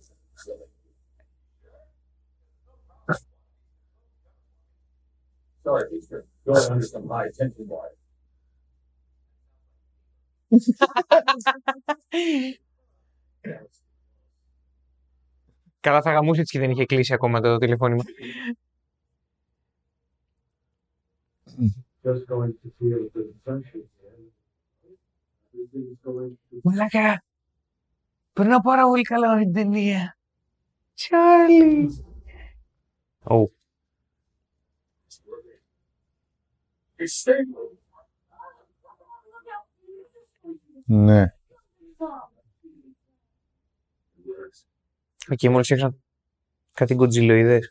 Sorry, 5.64 5.86
mister. 5.92 6.26
Going 6.46 6.72
under 6.72 6.88
some 6.94 7.08
high 7.10 7.32
tension 7.38 7.68
wire. 7.68 7.98
Καλά 15.80 16.02
θα 16.02 16.12
γαμούσε 16.12 16.42
έτσι 16.42 16.54
και 16.54 16.60
δεν 16.60 16.72
είχε 16.72 16.86
κλείσει 16.86 17.14
ακόμα 17.14 17.42
το 17.42 17.58
τηλεφώνημα. 17.58 18.04
Just 22.04 22.26
going 22.28 22.54
to 22.62 22.68
feel 22.80 23.00
a 23.06 23.10
bit 23.14 23.28
of 23.30 23.36
sunshine. 23.46 23.88
Everything's 25.54 25.98
going 26.04 26.38
to 26.50 26.56
Μαλάκα, 26.64 27.24
Περνάω 28.35 28.61
πάρα 28.61 28.87
πολύ 28.87 29.03
καλά 29.03 29.35
με 29.37 29.43
την 29.43 29.53
ταινία. 29.53 30.19
Τσάρλι. 30.95 32.05
Ω, 33.23 33.49
It's 36.97 37.23
stable. 37.23 37.77
Ναι. 40.87 41.35
εκεί 45.29 45.49
μόλις 45.49 45.71
έξαν 45.71 46.03
κάτι 46.73 46.95
γκοτζιλοειδές. 46.95 47.71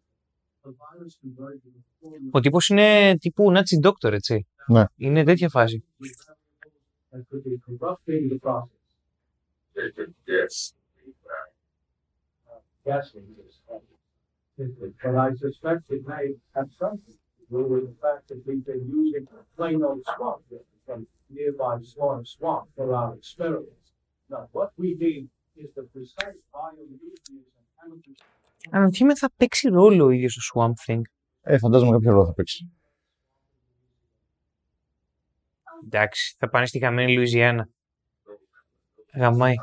Ο 2.31 2.39
τύπος 2.39 2.69
είναι 2.69 3.17
τύπου 3.17 3.51
Nazi 3.55 3.87
Doctor, 3.87 4.11
έτσι. 4.11 4.47
Ναι. 4.67 4.83
Είναι 4.95 5.23
τέτοια 5.23 5.49
φάση. 5.49 5.83
that 7.11 7.27
could 7.29 7.43
be 7.43 7.57
corrupting 7.67 8.29
the 8.29 8.39
process. 8.39 8.81
They 9.75 9.91
could 9.95 10.13
guess. 10.25 10.73
Uh, 12.49 12.59
Guessing 12.85 13.27
is 13.45 13.55
simply, 14.57 14.93
but 15.03 15.15
I 15.15 15.29
suspect 15.45 15.81
it 15.89 16.03
may 16.07 16.25
have 16.55 16.69
something 16.79 17.17
to 17.37 17.43
do 17.55 17.61
with 17.71 17.83
the 17.89 17.95
fact 18.05 18.23
that 18.29 18.41
we've 18.45 18.65
been 18.65 18.85
using 19.01 19.27
plain 19.57 19.83
old 19.83 20.03
swamp 20.15 20.41
liquor 20.49 20.79
from 20.85 21.07
nearby 21.29 21.77
Slaughter 21.91 22.25
Swamp 22.25 22.65
for 22.75 22.93
our 22.93 23.13
experiments. 23.15 23.87
Now, 24.29 24.47
what 24.51 24.71
we 24.77 24.89
need 25.05 25.27
is 25.57 25.69
the 25.75 25.83
precise 25.93 26.39
bionutrients 26.53 27.51
and 27.57 27.67
chemicals 27.77 28.17
Αναρωτιέμαι 28.69 29.15
θα 29.15 29.31
παίξει 29.37 29.67
ρόλο 29.69 30.05
ο 30.05 30.09
ίδιος 30.09 30.37
ο 30.37 30.41
Swamp 30.53 30.91
Thing. 30.91 31.01
Ε, 31.41 31.57
φαντάζομαι 31.57 31.91
κάποιο 31.91 32.11
ρόλο 32.11 32.25
θα 32.25 32.33
παίξει. 32.33 32.71
Εντάξει, 35.85 36.35
θα 36.39 36.49
πάνε 36.49 36.65
στη 36.65 36.79
χαμένη 36.79 37.13
Λουιζιάννα. 37.13 37.69
Γαμάει. 39.13 39.55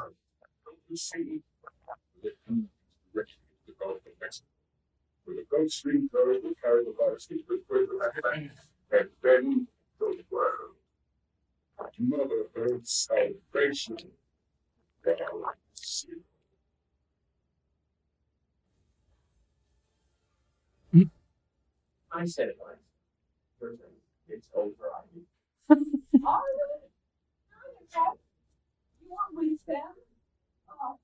I 22.13 22.25
said 22.25 22.49
it 22.49 22.59
once. 22.61 22.79
Listen, 23.61 23.93
It's 24.29 24.49
over. 24.55 24.73
I 24.97 25.01
mean, 25.15 25.27
Are 26.27 26.43
you? 26.57 26.81
You 29.01 29.09
want 29.11 29.35
me 29.47 29.57
to 29.57 29.63
stand? 29.63 29.95
Oh, 30.71 30.99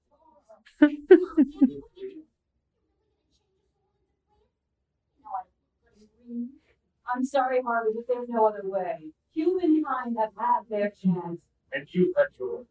I'm 7.14 7.24
sorry, 7.24 7.60
Harley, 7.62 7.90
but 7.94 8.04
there's 8.08 8.28
no 8.28 8.46
other 8.46 8.62
way. 8.64 9.10
Humankind 9.32 10.16
have 10.18 10.30
had 10.36 10.60
their 10.70 10.90
chance. 10.90 11.40
and 11.72 11.86
you 11.92 12.14
had 12.16 12.26
your. 12.38 12.64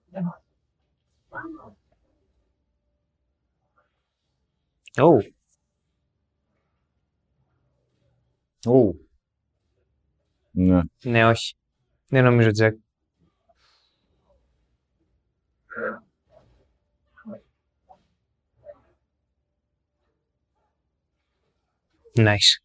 Ω, 5.00 5.22
Ου. 8.66 9.08
Ναι. 10.52 10.82
ναι, 11.04 11.26
όχι. 11.26 11.56
Δεν 12.08 12.24
νομίζω, 12.24 12.52
Τζακ. 12.52 12.76
Nice. 22.16 22.62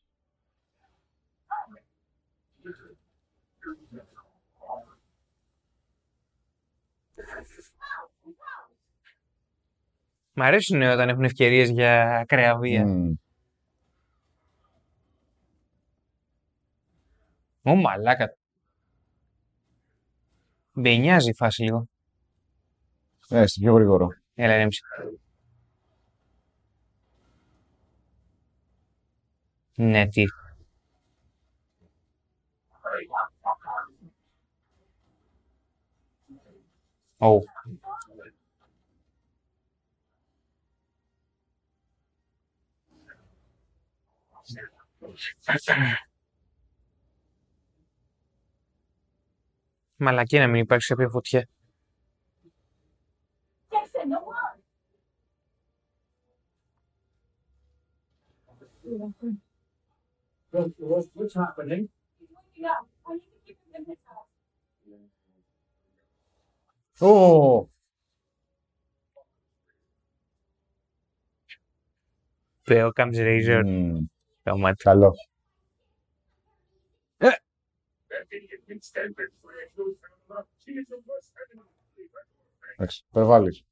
Μ' 10.32 10.42
αρέσουν 10.42 10.82
όταν 10.82 11.08
έχουν 11.08 11.24
ευκαιρίες 11.24 11.70
για 11.70 12.18
ακραία 12.18 12.58
βία. 12.58 12.86
Μμμ. 12.86 13.12
Ω, 17.62 17.74
μαλάκα. 17.74 18.36
Μπενιάζει 20.72 21.30
η 21.30 21.34
φάση 21.34 21.62
λίγο. 21.62 21.88
Ε, 23.28 23.46
στο 23.46 23.60
πιο 23.60 23.74
γρήγορο. 23.74 24.08
Έλα, 24.34 24.54
ηρέμησε. 24.54 24.82
Ναι, 29.74 30.08
τι. 30.08 30.24
Ω. 37.18 37.38
Μαλακή 49.98 50.38
να 50.38 50.46
μην 50.46 50.60
υπάρξει 50.60 50.88
κάποια 50.88 51.08
φωτιά. 51.08 51.48
Jackson, 53.70 54.08
no 54.08 54.20
one. 54.20 54.58
What, 60.50 60.70
what, 60.78 61.04
what's 61.14 61.34
happening? 61.34 61.88
He's 62.18 62.28
waking 62.36 62.64
up. 62.64 62.88
I 63.06 63.14
need 63.14 63.46
to 63.46 63.54
Εντάξει, 82.76 83.04
υπερβάλλεις. 83.10 83.64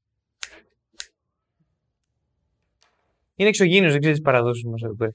Είναι 3.34 3.48
εξωγήινος, 3.48 3.90
δεν 3.90 4.00
ξέρεις 4.00 4.18
τις 4.18 4.26
παραδόσεις 4.26 4.64
μας 4.64 4.82
εδώ 4.82 4.94
πέρα. 4.94 5.12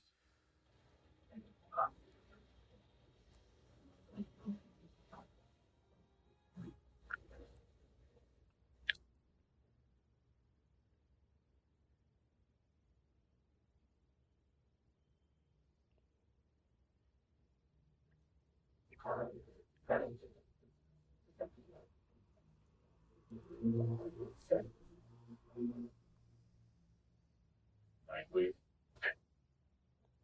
Frankly. 28.07 28.53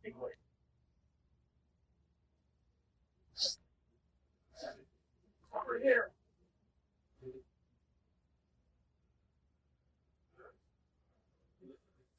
Anyway. 0.05 0.33
Over 5.51 5.79
here. 5.83 6.11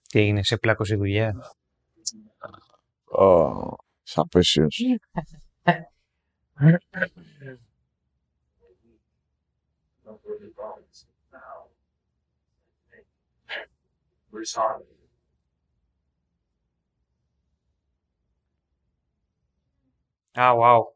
Τι 0.08 0.18
έγινε, 0.20 0.42
σε 0.42 0.56
πλάκωσε 0.56 0.94
η 0.94 0.96
δουλειά; 0.96 1.54
Ω, 3.04 3.76
Σαν 4.02 4.24
απέσιος. 4.24 4.80
Not 10.08 10.20
really 10.24 10.50
bones 10.56 11.04
now. 11.32 11.68
Where's 14.30 14.54
Harley? 14.54 14.84
Α, 20.34 20.52
wow. 20.54 20.92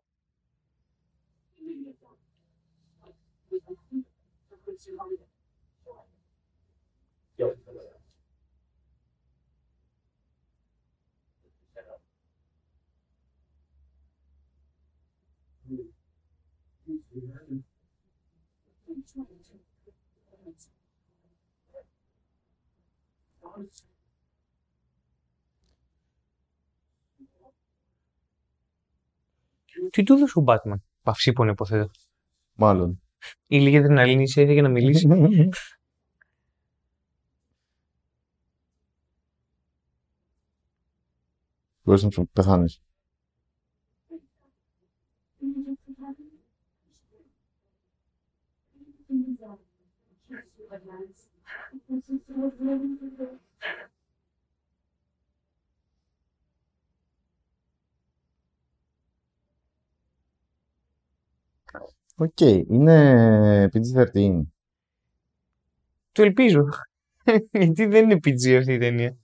τι 29.92 30.02
του 30.02 30.12
έδωσε 30.12 30.38
ο 30.38 30.44
Batman; 30.46 30.80
Παυσίπον 31.02 31.48
υποθέτω. 31.48 31.90
Μάλλον. 32.54 33.02
Ή 33.46 33.60
λίγη 33.60 33.76
αδρεναλίνη 33.76 34.28
σε 34.28 34.42
για 34.42 34.62
να 34.62 34.68
μιλήσει. 34.68 35.08
Μπορείς 41.84 42.02
να 42.02 42.08
πεθάνεις. 42.32 42.82
Οκ, 62.14 62.40
είναι 62.40 63.68
PG-13. 63.72 64.42
Το 66.12 66.22
ελπίζω. 66.22 66.62
Γιατί 67.52 67.86
δεν 67.86 68.10
είναι 68.10 68.20
PG 68.24 68.56
αυτή 68.58 68.72
η 68.72 68.78
ταινία. 68.78 69.16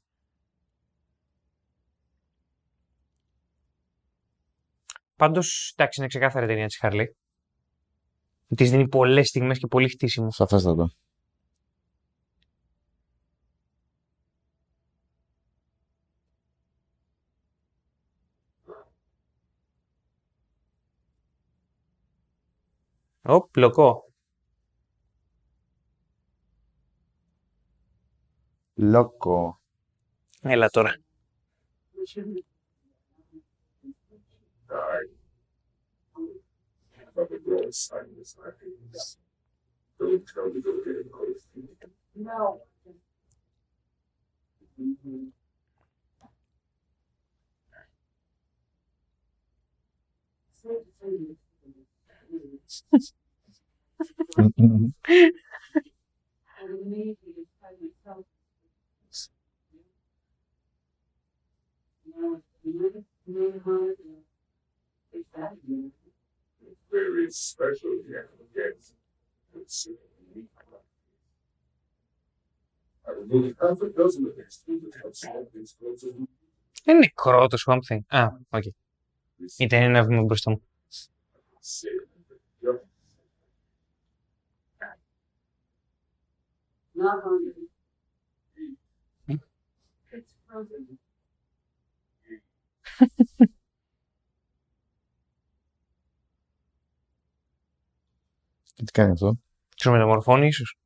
Πάντως, 5.17 5.73
εντάξει, 5.77 6.01
είναι 6.01 6.09
ξεκάθαρη 6.09 6.45
η 6.45 6.49
ταινία 6.49 6.67
της 6.67 6.79
Harley. 6.79 7.17
Της 8.57 8.71
δίνει 8.71 8.89
πολλές 8.89 9.29
στιγμές 9.29 9.59
και 9.59 9.67
πολύ 9.67 9.89
χτίσιμο. 9.89 10.31
Σαφέστατα. 10.31 10.93
Ω, 23.29 23.49
πλοκό. 23.49 24.13
Λόκο. 28.75 29.61
Έλα 30.41 30.69
τώρα. 30.69 30.95
die. 34.69 35.07
But 37.15 37.29
the 37.31 37.39
girl 37.39 37.71
very 66.91 67.31
special 67.31 67.91
here. 68.07 68.29
Yes. 68.55 68.93
It's 69.57 69.89
uh, 69.89 69.93
unique. 70.35 70.49
I 73.07 73.11
remove 73.13 73.55
half 73.61 73.81
a 73.81 73.89
dozen 73.89 74.27
of 74.27 74.37
these 74.37 74.61
things 74.67 74.83
that 74.85 74.95
have 75.03 75.17
small 75.17 75.47
explosive 75.55 76.15
Δεν 76.85 76.97
είναι 76.97 76.99
νεκρό 76.99 77.47
το 77.47 77.57
Swamp 77.67 77.81
Thing. 77.89 78.01
Α, 78.07 78.29
οκ. 78.51 78.63
Ήταν 79.59 79.83
ένα 79.83 80.05
βήμα 80.05 80.23
μπροστά 80.23 80.51
μου. 80.51 80.63
Not 86.99 87.23
hungry. 87.23 87.69
It's 90.17 90.35
frozen. 90.47 90.99
Και 98.75 98.85
τι 98.85 98.93
κάνει 98.93 99.13
αυτό; 99.13 99.39
Του 99.77 99.91
μεταμορφώνει, 99.91 100.47
ίσως. 100.47 100.77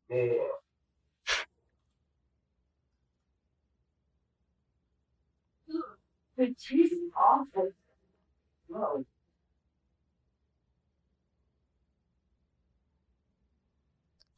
The 6.37 6.47
cheese 6.63 6.93
is 6.93 7.05
awful. 7.31 7.73
Whoa. 8.69 9.05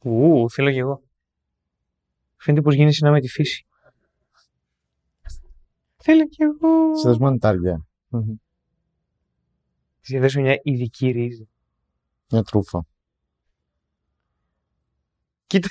Ου, 0.03 0.49
θέλω 0.49 0.71
κι 0.71 0.77
εγώ; 0.77 1.03
Φαίνεται 2.45 2.63
πως 2.63 2.75
γίνει 2.75 2.93
συνά 2.93 3.11
με 3.11 3.19
τη 3.19 3.27
φύση. 3.27 3.65
Θέλω 5.95 6.27
κι 6.27 6.43
εγώ. 6.43 6.95
Σε 6.97 7.07
δεσμόνι 7.07 7.37
τάρια. 7.37 7.87
Της 9.99 10.09
διαδέσω 10.09 10.41
μια 10.41 10.59
ειδική 10.63 11.09
ρίζα. 11.09 11.45
Μια 12.31 12.43
τρούφα. 12.43 12.85
Κοίτα. 15.47 15.67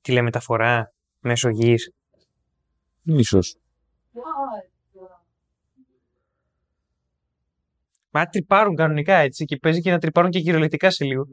Τηλεμεταφορά 0.00 0.94
μέσω 1.20 1.48
γης. 1.48 1.92
Ίσως. 3.02 3.56
What? 4.12 4.77
Μα 8.10 8.26
τρυπάρουν 8.26 8.76
κανονικά 8.76 9.14
έτσι 9.14 9.44
και 9.44 9.56
παίζει 9.56 9.80
και 9.80 9.90
να 9.90 9.98
τρυπάρουν 9.98 10.30
και 10.30 10.40
κυριολεκτικά 10.40 10.90
σε 10.90 11.04
λίγο. 11.04 11.26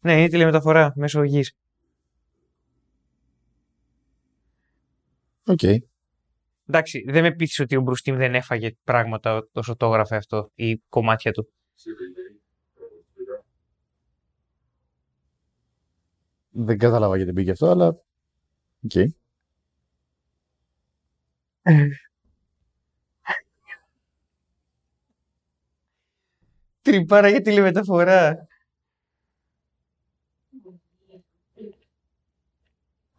Ναι, 0.00 0.18
είναι 0.18 0.28
τηλεμεταφορά 0.28 0.92
μέσω 0.96 1.22
γης. 1.22 1.52
Οκ. 5.46 5.62
Εντάξει, 6.68 7.04
δεν 7.08 7.22
με 7.22 7.34
πείθεις 7.34 7.58
ότι 7.58 7.76
ο 7.76 7.80
Bruce 7.80 8.00
Timm 8.00 8.16
δεν 8.16 8.34
έφαγε 8.34 8.76
πράγματα 8.84 9.48
όσο 9.52 9.76
το 9.76 9.86
έγραφε 9.86 10.16
αυτό 10.16 10.50
ή 10.54 10.76
κομμάτια 10.76 11.32
του. 11.32 11.52
Δεν 16.50 16.78
κατάλαβα 16.78 17.16
γιατί 17.16 17.32
μπήκε 17.32 17.50
αυτό, 17.50 17.70
αλλά. 17.70 17.86
Οκ. 18.84 18.92
Τρυπάρα 26.86 27.28
για 27.28 27.40
τηλεμεταφορά. 27.40 28.48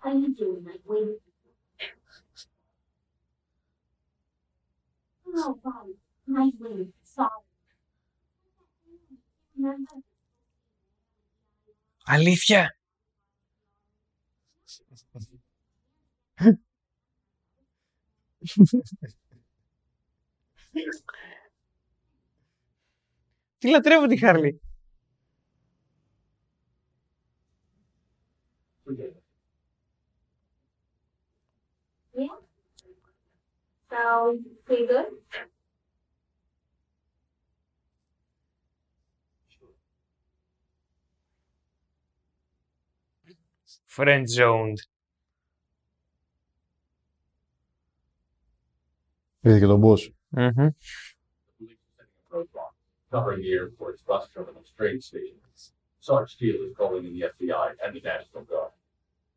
How 0.03 0.13
you 0.21 0.29
doing? 0.39 0.63
Like 0.69 0.83
waiting. 0.91 1.19
Oh, 5.35 5.53
fine. 5.63 5.93
Nice 6.27 6.57
waiting. 6.61 6.93
Sorry. 7.15 7.41
Remember? 9.57 9.97
Αλήθεια 12.05 12.61
τη 23.67 23.73
λατρεύω 23.73 24.07
τη 24.07 24.17
Χάρλι. 24.17 24.61
Friend 43.95 44.23
zoned. 44.37 44.79
Είδε 49.41 49.59
και 49.59 49.65
τον 49.65 49.81
boss. 49.83 50.11
Mm-hmm. 50.31 50.69
roadblock 53.06 53.10
covering 53.10 53.42
the 53.42 53.52
airport's 53.52 54.02
bus 54.02 54.28
terminal's 54.34 54.72
train 54.76 55.00
stations. 55.00 55.72
Sarge 56.00 56.32
Steele 56.32 56.62
is 56.66 56.74
calling 56.76 57.04
in 57.04 57.12
the 57.14 57.26
FBI 57.40 57.72
and 57.84 57.94
the 57.94 58.00
National 58.00 58.44
Guard. 58.44 58.72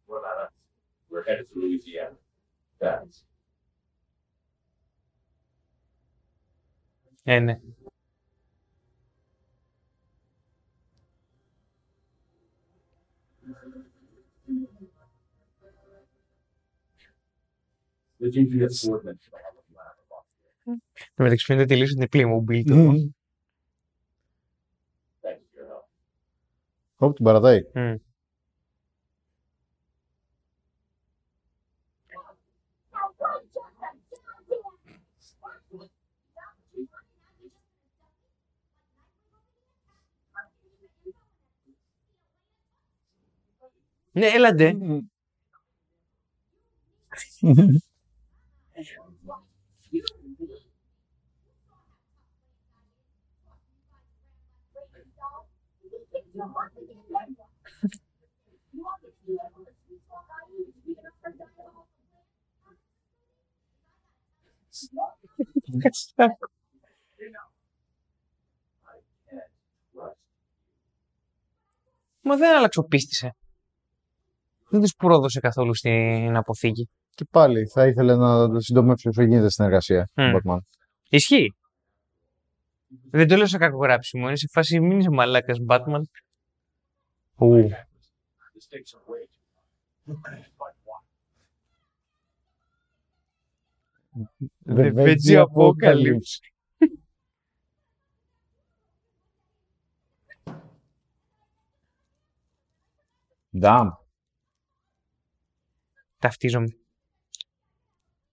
What 0.08 0.20
about 0.20 0.46
us? 0.46 0.52
We're 1.10 1.24
headed 1.24 1.48
to 1.54 1.60
Louisiana. 1.60 2.16
That's 2.80 3.24
Ε, 7.28 7.40
ναι. 7.40 7.60
the 18.20 18.30
GPS 18.30 18.88
coordinates. 18.88 19.30
Το 21.16 21.24
μεταξύ 21.24 21.46
φαίνεται 21.46 21.66
τελείως 21.66 21.92
ότι 21.92 21.98
είναι 21.98 22.08
Playmobil 22.12 22.64
το. 22.68 23.10
Όπου 27.01 27.13
την 27.15 27.25
παρατάει. 27.25 27.61
Μμ. 27.75 27.95
Ναι, 44.13 44.27
έλαντε. 44.27 44.77
Μα 72.23 72.37
δεν 72.37 72.57
αλλαξοπίστησε. 72.57 73.35
Δεν 74.69 74.81
τους 74.81 74.95
πρόδωσε 74.95 75.41
καθόλου 75.41 75.75
στην 75.75 76.37
αποθήκη. 76.37 76.89
Και 77.15 77.25
πάλι 77.31 77.67
θα 77.67 77.87
ήθελε 77.87 78.17
να 78.17 78.61
συντομεύσει 78.61 79.09
όσο 79.09 79.23
γίνεται 79.23 79.51
στην 79.51 79.65
εργασία. 79.65 80.09
Μμ. 80.15 80.35
ο 80.35 80.39
Batman. 80.39 80.59
Ισχύει. 81.09 81.55
Δεν 83.11 83.29
το 83.29 83.37
λέω 83.37 83.47
σε 83.47 83.59
κακογράψιμο. 83.59 84.27
Είναι 84.27 84.37
σε 84.37 84.49
φάση 84.53 84.81
μην 84.81 84.99
είσαι 84.99 85.11
μαλάκας 85.11 85.59
Batman. 85.69 86.03
Ου. 87.37 87.69
This 88.55 88.67
takes 88.69 88.93
away. 88.95 89.25
But 89.25 89.39
why? 89.47 89.90
The 94.67 94.91
Veggie 94.93 95.37
Apocalypse. 95.37 96.41
Damn. 103.53 103.89
Ταυτίζομαι. 106.19 106.77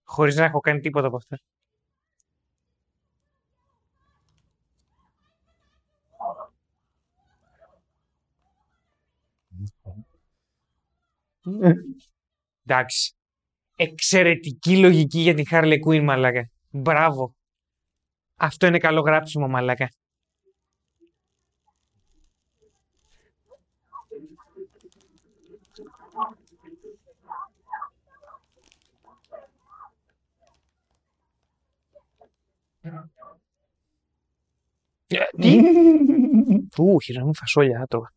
Χωρίς 0.03 0.35
να 0.35 0.43
έχω 0.43 0.59
κάνει 0.59 0.79
τίποτα 0.79 1.07
από 1.07 1.15
αυτά. 1.15 1.39
Εντάξει. 12.69 13.15
Εξαιρετική 13.75 14.77
λογική 14.77 15.19
για 15.19 15.33
την 15.33 15.45
Harley 15.51 15.77
Quinn, 15.87 16.01
μαλάκα. 16.03 16.49
Μπράβο. 16.69 17.35
Αυτό 18.35 18.67
είναι 18.67 18.77
καλό 18.77 19.01
γράψιμο, 19.01 19.47
μαλάκα. 19.47 19.89
Ε, 35.07 35.17
Τι; 35.39 35.59
Ου, 36.81 37.01
χειρά 37.01 37.25
μου 37.25 37.35
φασόλια 37.35 37.81
άτρωγα. 37.81 38.11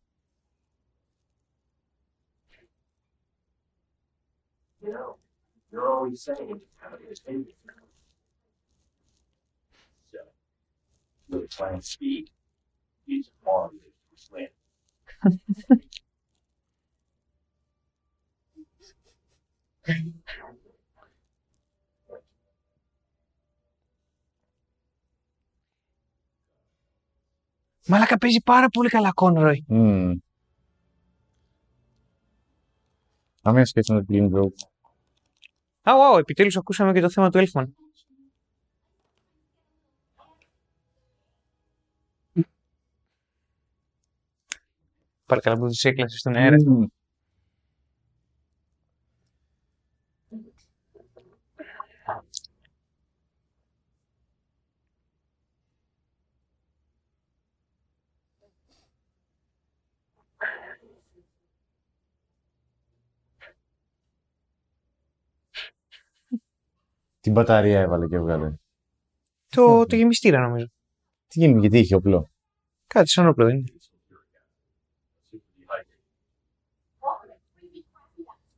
You 4.83 4.93
know, 4.93 5.15
you're 5.71 5.89
always 5.95 6.21
saying 6.21 6.59
how 6.79 6.95
it 6.95 7.11
is 7.11 7.21
hated. 7.25 7.55
So, 10.11 10.19
with 11.29 11.49
plant 11.57 11.83
speak, 11.83 12.25
he's 13.05 13.29
on 13.45 13.69
the 14.11 14.17
slant. 14.25 14.51
Μαλάκα 27.85 28.17
παίζει 28.17 28.41
πάρα 28.41 28.69
πολύ 28.69 28.89
καλά 28.89 29.11
Κόνροϊ. 29.11 29.65
Μμμ. 29.67 30.13
Άμεσα 33.41 33.65
σχέση 33.65 33.93
με 33.93 34.03
την 34.03 34.29
Green 34.29 34.35
Grove. 34.35 34.70
Αου, 35.83 36.01
αου, 36.01 36.17
επιτέλους 36.17 36.57
ακούσαμε 36.57 36.93
και 36.93 37.01
το 37.01 37.09
θέμα 37.09 37.29
του 37.29 37.43
Elfman. 37.45 37.65
Παρακαλώ 45.25 45.57
που 45.57 45.67
τους 45.67 45.83
έκλασες 45.83 46.19
στον 46.19 46.35
αέρα. 46.35 46.55
Μμμ. 46.65 46.85
Την 67.21 67.31
μπαταρία 67.31 67.79
έβαλε 67.79 68.07
και 68.07 68.15
έβγαλε. 68.15 68.53
Το, 69.49 69.85
το 69.85 69.95
γεμιστήρα 69.95 70.39
νομίζω. 70.39 70.71
Τι 71.27 71.39
γίνεται, 71.39 71.59
γιατί 71.59 71.79
είχε 71.79 71.95
όπλο; 71.95 72.29
Κάτι 72.87 73.09
σαν 73.09 73.27
όπλο 73.27 73.45
δεν 73.45 73.55
είναι. 73.55 73.65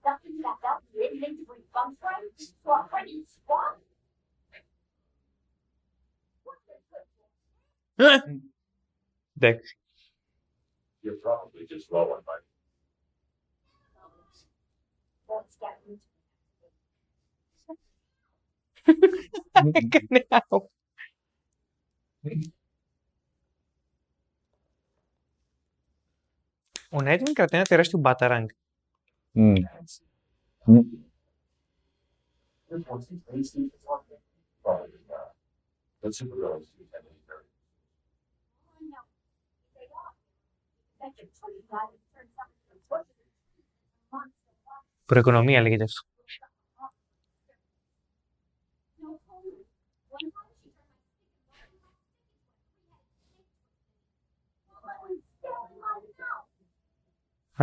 Stuff 0.06 0.20
in 0.26 0.42
that 0.42 0.58
belt, 0.62 0.84
written 0.94 1.24
into 1.24 1.44
bring 1.46 1.64
getting 18.85 19.75
Έκανε 19.75 20.27
αου. 20.29 20.71
Ο 26.91 26.97
Nightwing 26.97 27.33
κρατάει 27.33 27.61
ένα 27.61 27.65
τεράστιο 27.65 27.99
μπάταραγκ. 27.99 28.49
Μμ. 29.33 29.55
Μμ. 30.65 30.81
This 32.71 32.85
one's 32.93 33.07
tasty. 33.27 33.61
It's 33.73 33.85
not 33.89 34.03
probably 34.63 35.01
not. 35.09 35.31
But 36.01 36.13
superheroes 36.19 36.67
do 36.77 36.83
tend 36.93 37.05
to 37.07 37.13
be 37.17 37.23
very 37.31 37.47
no. 38.93 39.01
They 39.75 39.87
are. 40.03 40.15
That's 41.01 41.17
your 41.21 41.31
25 41.41 41.89
and 41.95 42.03
turn 42.13 42.27
something 42.39 42.65
from 42.69 42.79
bushes. 42.91 43.29
Monster. 44.13 44.53
Προοικονομία 45.07 45.61
λέγεται 45.61 45.85
αυτό. 45.85 46.03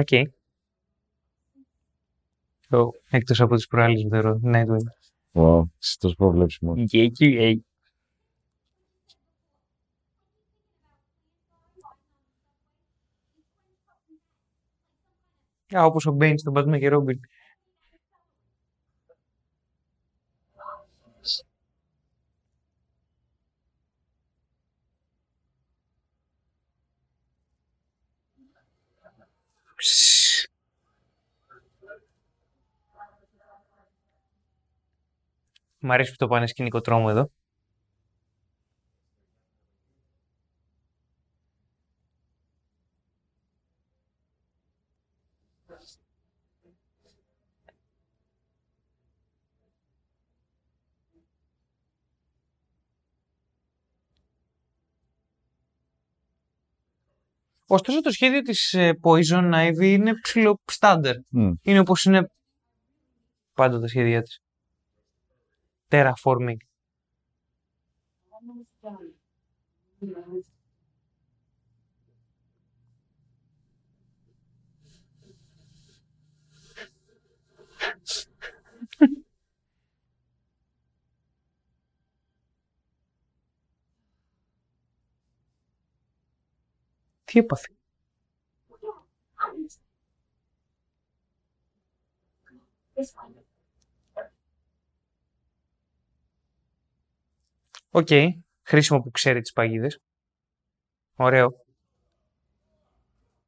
Mouth. 0.01 0.27
OK. 2.71 2.81
Ο- 2.81 2.93
Εκτός 3.11 3.41
από 3.41 3.55
τις 3.55 3.67
προάλλες 3.67 4.05
με 4.05 4.21
το 4.23 4.41
Nightwing. 4.45 4.89
Wow, 5.33 5.63
είσαι 5.81 5.97
τόσο 5.99 6.15
προβλέψιμος. 6.15 6.79
Yeah, 6.93 7.55
Α, 15.77 15.85
όπως 15.85 16.07
ο 16.07 16.13
Μπέιν 16.13 16.39
στον 16.39 16.53
Batman 16.57 16.79
και 16.79 16.91
Robin. 16.93 17.19
Μ' 35.79 35.91
αρέσει 35.93 36.11
που 36.11 36.17
το 36.17 36.29
πάνε 36.29 36.47
σκηνικό 36.47 36.81
τρόμο 36.81 37.07
εδώ. 37.11 37.31
Ωστόσο 57.73 58.01
το 58.01 58.11
σχέδιο 58.11 58.43
της 58.43 58.73
ε, 58.73 58.99
Poison 59.03 59.53
Ivy 59.55 59.83
είναι 59.83 60.13
ψηλό 60.23 60.61
στάντερ. 60.65 61.17
Μμ. 61.29 61.53
Είναι 61.63 61.79
όπως 61.79 62.05
είναι 62.05 62.31
πάντα 63.55 63.81
τα 63.81 63.89
σχέδια 63.89 64.23
της. 64.23 64.41
Terraforming. 65.89 66.57
Τι 87.31 87.39
έπαθε; 87.39 87.69
This 92.95 93.15
one. 93.15 93.35
OK. 97.91 98.09
Χρήσιμο 98.63 99.01
που 99.01 99.11
ξέρει 99.11 99.41
τις 99.41 99.53
παγίδες. 99.53 99.99
Ωραίο. 101.17 101.65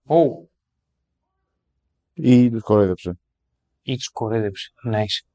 Ω, 0.07 0.47
Ή 2.14 2.51
τους 2.51 2.62
κορόιδεψε. 2.62 3.18
ή 3.83 3.97
τους 3.97 4.09
κορόιδεψε. 4.09 4.72
Nice. 4.93 5.32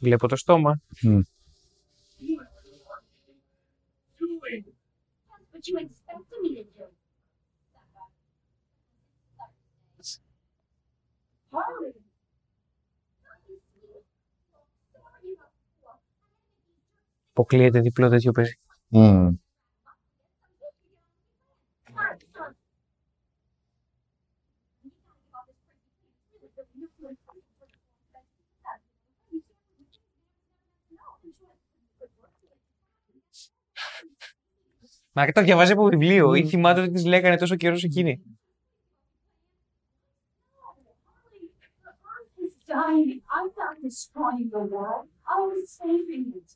Βλέπω 0.00 0.28
το 0.28 0.36
στόμα. 0.36 0.80
That's 5.30 5.46
what 5.52 5.68
you 5.68 5.76
expected 5.78 6.38
me 6.42 6.50
to 6.56 6.62
do. 6.76 6.84
Harley, 11.52 11.92
Αποκλείεται 17.30 17.80
διπλό 17.80 18.08
τέτοιο 18.08 18.32
παιδί. 18.32 18.58
Μμ. 18.88 19.28
Μα 35.20 35.26
και 35.26 35.32
τα 35.32 35.42
διαβάζει 35.42 35.72
από 35.72 35.84
βιβλίο 35.84 36.34
ή 36.34 36.42
Μμ. 36.42 36.48
θυμάται 36.48 36.80
ότι 36.80 36.90
τις 36.90 37.04
λέγανε 37.04 37.36
τόσο 37.36 37.56
καιρό 37.56 37.76
σε 37.76 37.86
εκείνη. 37.86 38.22
He's 42.36 42.56
dying. 42.66 43.20
I'm 43.36 43.48
not 43.62 43.74
destroying 43.88 44.48
the 44.56 44.64
world. 44.74 45.06
I 45.34 45.38
was 45.50 45.62
saving 45.80 46.24
it. 46.38 46.48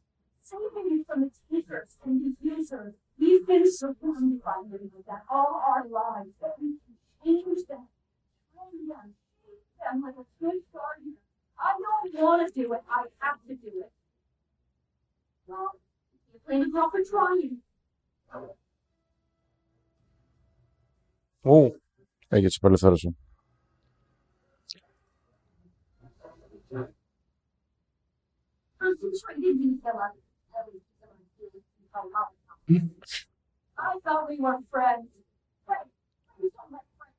Saving 0.50 0.86
it 0.94 1.02
from 1.08 1.18
its 1.26 1.38
takers 1.50 1.90
and 2.04 2.14
the 2.22 2.30
users. 2.54 2.94
We've 3.20 3.46
been 3.52 3.66
surrounded 3.80 4.38
by 4.48 4.58
them 4.70 4.84
like 4.94 5.06
that 5.10 5.22
all 5.34 5.52
our 5.70 5.84
lives. 6.02 6.32
But 6.42 6.52
we 6.60 6.68
can 6.82 6.94
change 7.22 7.62
them. 7.70 7.86
Train 8.52 8.78
them. 8.92 9.08
Shape 9.40 9.66
them 9.82 9.96
like 10.06 10.18
a 10.24 10.26
good 10.40 10.60
gardener. 10.74 11.20
I 11.66 11.70
don't 11.84 12.12
want 12.24 12.38
to 12.44 12.48
do 12.60 12.64
it. 12.76 12.82
I 12.98 13.00
have 13.24 13.40
to 13.48 13.54
do 13.66 13.72
it. 13.86 13.92
Well, 15.48 15.70
you 16.30 16.38
blame 16.46 16.62
it 16.68 16.72
for 16.94 17.02
trying. 17.12 17.54
Ου, 21.43 21.81
Έχει 22.29 22.47
τη 22.47 22.55
απελευθέρωση. 22.57 23.16
Concentrated 28.79 29.57
in 29.66 29.81
the 29.85 29.93
love. 32.12 32.35
I 33.79 33.99
thought 34.05 34.29
we 34.29 34.37
were 34.39 34.59
friends. 34.70 35.09
Friends. 35.66 35.91
Please 36.37 36.53
don't 36.57 36.72
let 36.72 36.85
friends 36.99 37.14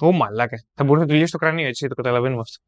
Ω, 0.00 0.12
μαλάκα. 0.12 0.64
Θα 0.74 0.84
μπορούσε 0.84 1.04
να 1.04 1.10
του 1.10 1.18
λύσει 1.18 1.32
το 1.32 1.38
κρανίο, 1.38 1.66
έτσι, 1.66 1.88
το 1.88 1.94
καταλαβαίνουμε 1.94 2.40
αυτό. 2.40 2.64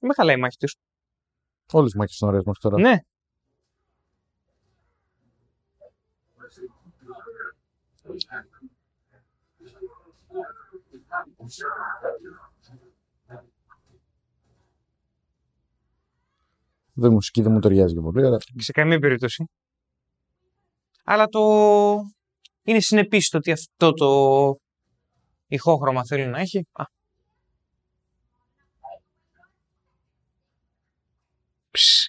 Με 0.00 0.14
χαλάει 0.14 0.36
η 0.36 0.40
μάχη 0.40 0.56
τους. 0.56 0.76
Όλες 1.72 1.90
τι 1.90 1.98
μάχες 1.98 2.18
είναι 2.18 2.30
ωραίες 2.30 2.44
μέχρι 2.44 2.60
τώρα. 2.60 2.78
Ναι. 2.78 2.98
Δεν 16.92 17.10
η 17.10 17.14
μουσική 17.14 17.42
δεν 17.42 17.52
μου 17.52 17.58
ταιριάζει 17.58 17.94
και 17.94 18.00
πολύ, 18.00 18.26
αλλά 18.26 18.38
σε 18.56 18.72
καμία 18.72 18.98
περίπτωση. 18.98 19.44
Αλλά 21.04 21.26
το 21.26 21.40
είναι 22.62 22.80
συνεπής 22.80 23.28
το 23.28 23.36
ότι 23.36 23.52
αυτό 23.52 23.92
το 23.92 24.56
ηχόχρωμα 25.46 26.04
θέλει 26.04 26.26
να 26.26 26.40
έχει. 26.40 26.66
Α. 26.72 26.84
Ψ. 31.70 32.08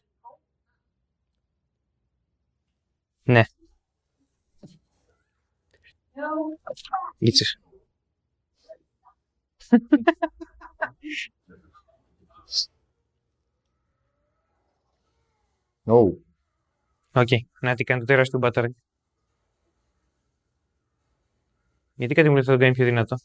Ναι, 3.24 3.44
No, 6.16 6.56
λίτσες. 11.02 12.70
Ω, 15.86 15.98
Οκ, 17.14 17.28
να 17.62 17.76
τι 17.76 17.84
κάνει 17.84 18.00
το 18.00 18.06
τεράστιο 18.06 18.40
batarang. 18.40 18.82
Γιατί 21.96 22.14
κάτι 22.14 22.28
μου 22.30 22.34
λέει 22.34 22.44
ότι 22.44 22.52
θα 22.52 22.58
το 22.58 22.62
κάνει 22.64 22.74
πιο 22.74 22.86
δυνατό; 22.86 23.16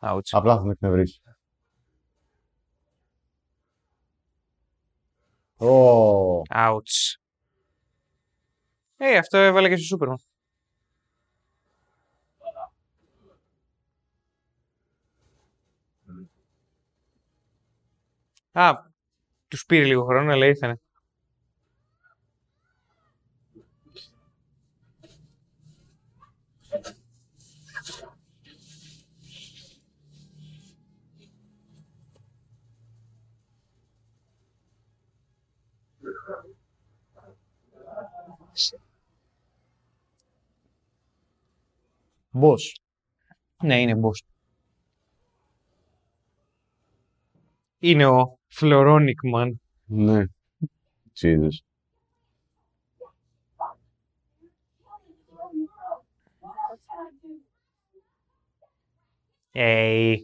Ouch. 0.00 0.20
απλά 0.30 0.54
θα 0.54 0.60
τον 0.60 0.70
εκνευρίσει. 0.70 1.20
Ω, 5.58 6.42
Ouch. 6.48 7.16
Ε, 8.96 9.16
αυτό 9.16 9.38
έβαλε 9.38 9.68
και 9.68 9.76
στο 9.76 9.84
Σούπερμαν. 9.84 10.18
Α, 18.56 18.72
τους 19.48 19.66
πήρε 19.66 19.84
λίγο 19.84 20.04
χρόνο, 20.04 20.32
αλλά 20.32 20.46
ήρθανε. 20.46 20.80
boss. 42.40 42.74
Ναι, 43.62 43.80
είναι 43.80 44.00
boss. 44.02 44.26
Είναι 47.78 48.06
ο 48.06 48.38
Floronic 48.60 49.20
Man. 49.34 49.50
Ναι. 49.84 50.24
Jesus. 51.20 51.56
Hey, 59.52 60.16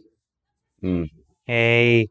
Μμ. 0.79 1.03
hey. 1.45 2.03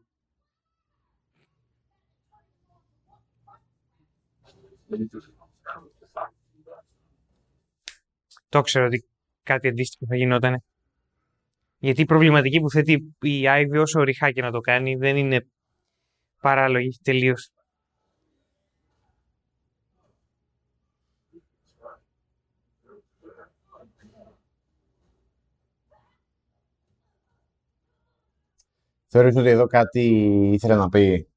Το 8.49 8.61
ξέρω 8.61 8.85
ότι 8.85 9.05
κάτι 9.43 9.67
αντίστοιχο 9.67 10.05
θα 10.05 10.15
γινόταν. 10.15 10.63
Γιατί 11.77 12.01
η 12.01 12.05
προβληματική 12.05 12.59
που 12.59 12.69
θέτει 12.69 13.15
η 13.21 13.43
Ivy 13.45 13.81
όσο 13.81 14.03
ρηχά 14.03 14.31
και 14.31 14.41
να 14.41 14.51
το 14.51 14.59
κάνει 14.59 14.95
δεν 14.95 15.17
είναι 15.17 15.47
παράλογη 16.43 16.99
τελείως. 17.03 17.49
Θεωρείς 29.07 29.35
ότι 29.35 29.49
εδώ 29.49 29.65
κάτι 29.67 30.01
ήθελε 30.53 30.75
να 30.75 30.89
πει; 30.89 31.27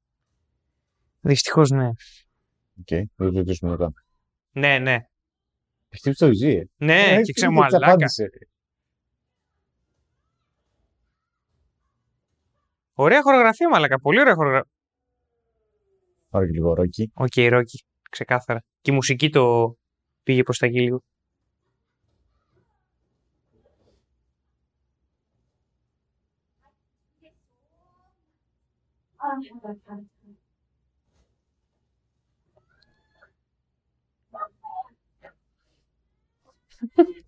Δυστυχώς 1.21 1.69
ναι. 1.69 1.87
OK, 1.87 2.85
okay, 2.89 3.03
θα 3.15 3.31
το 3.31 3.37
συζητήσουμε 3.37 3.71
μετά. 3.71 3.91
Ναι, 4.51 4.79
ναι. 4.79 4.97
Χτύπησε 5.95 6.25
το 6.25 6.33
ζει, 6.33 6.51
ε. 6.51 6.69
Ναι, 6.77 7.01
Ε, 7.01 7.15
και 7.15 7.21
τι 7.21 7.31
ξέρω 7.31 7.51
της 7.51 7.59
μαλάκα. 7.59 7.85
απάντησε. 7.85 8.29
Ωραία 12.93 13.21
χορογραφία, 13.21 13.69
μαλάκα. 13.69 13.99
Πολύ 13.99 14.19
ωραία 14.19 14.33
χορογραφία. 14.35 14.71
Πάρε 16.29 16.45
και 16.45 16.51
λίγο 16.51 16.73
Rocky. 16.73 17.11
OK, 17.13 17.33
Rocky. 17.49 17.83
Ξεκάθαρα. 18.09 18.63
Και 18.81 18.91
η 18.91 18.93
μουσική 18.93 19.29
το 19.29 19.75
πήγε 20.23 20.43
προς 20.43 20.57
τα 20.57 20.65
εκεί 20.65 20.79
λίγο. 20.81 21.03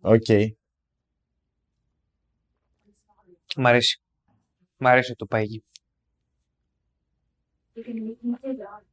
Οκ. 0.00 0.26
Μ' 3.56 3.66
αρέσει. 3.66 4.00
Μ' 4.76 4.86
αρέσει 4.86 5.14
το 5.16 5.26
πάει 5.26 5.42
εκεί. 5.42 5.64
You're 7.74 7.84
gonna 7.84 8.02
make 8.08 8.22
me 8.24 8.36
dig 8.42 8.60
out. 8.60 8.84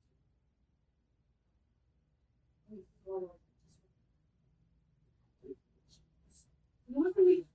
You 6.87 6.95
want 6.95 7.17
me? 7.17 7.45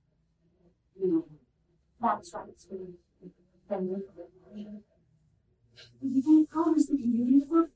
No. 0.99 1.25
That's 2.01 2.33
right, 2.33 2.59
sweetie. 2.59 2.97
Then 3.69 3.87
you. 3.89 4.83
You 6.01 6.21
can't 6.23 6.49
promise 6.49 6.85
that 6.87 6.99
you 6.99 7.11
do 7.17 7.39
this. 7.39 7.69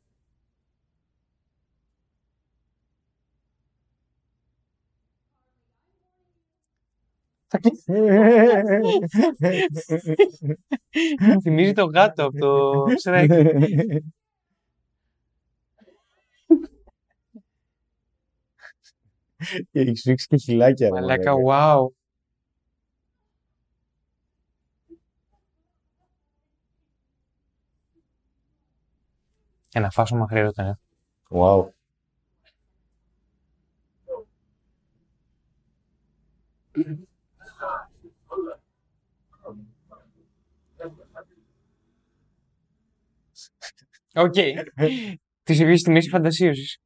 Θυμίζει 11.42 11.74
το 11.74 11.86
γάτο 11.86 12.26
από 12.26 12.38
το 12.38 12.84
Shrek. 13.04 13.28
Και 19.72 19.80
έχεις 19.80 20.00
σφίξει 20.00 20.28
και 20.28 20.38
χιλάκια. 20.38 20.88
ρε, 20.90 20.94
Μαλάκα, 20.94 21.32
μαλάκα. 21.32 21.78
wow. 21.78 21.88
Ένα 29.74 29.90
φάσμα 29.90 30.28
χρειαζόταν. 30.28 30.66
ε. 30.68 30.80
Wow. 31.30 31.68
Οκ. 44.18 44.34
Τι 45.44 45.54
ίδιε 45.54 45.76
τιμέ 45.76 46.00
ή 46.00 46.10
φαντασίωσης. 46.10 46.82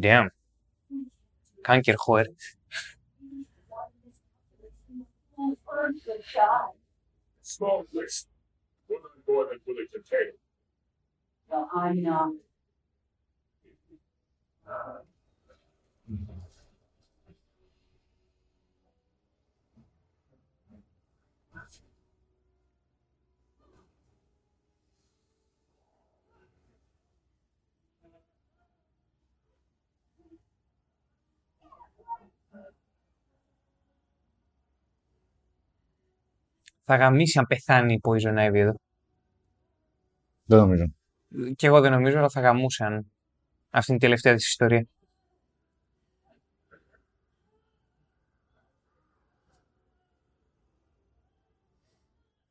Damn. 0.00 0.26
Κάνκερ 1.60 1.94
Χόερ. 1.96 2.26
Well, 11.50 11.66
Θα 36.90 36.96
γαμήσει 36.96 37.38
αν 37.38 37.46
πεθάνει 37.46 37.92
η 37.92 38.00
Poison 38.02 38.48
Ivy 38.48 38.54
εδώ. 38.54 38.80
Δεν 40.44 40.58
νομίζω. 40.58 40.84
Κι 41.56 41.66
εγώ 41.66 41.80
δεν 41.80 41.92
νομίζω, 41.92 42.18
αλλά 42.18 42.28
θα 42.28 42.40
γαμούσε 42.40 42.84
αν 42.84 43.12
αυτή 43.70 43.90
είναι 43.92 44.00
η 44.00 44.02
τελευταία 44.04 44.34
της 44.34 44.46
ιστορία. 44.46 44.86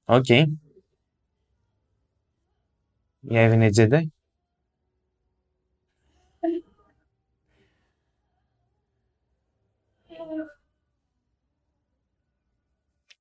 Οκ. 0.06 0.30
Η 0.30 0.58
Ivy 3.30 3.52
είναι 3.54 3.70
Jedi. 3.76 4.02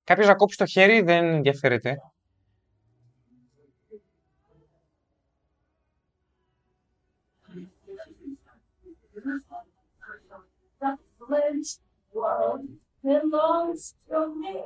Κάποιος 0.07 0.27
να 0.27 0.35
κόψει 0.35 0.57
το 0.57 0.67
χέρι 0.67 1.01
δεν 1.01 1.25
ενδιαφέρεται. 1.25 1.97
The 10.81 10.91
village 11.19 11.71
world 12.15 12.65
belongs 13.03 13.83
to 14.09 14.19
me. 14.41 14.57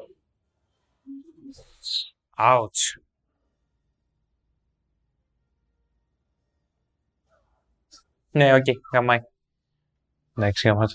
Ouch. 2.38 3.00
Ναι, 8.30 8.54
οκ, 8.54 8.64
γαμάει. 8.92 9.20
Εντάξει, 10.36 10.68
γαμάτο. 10.68 10.94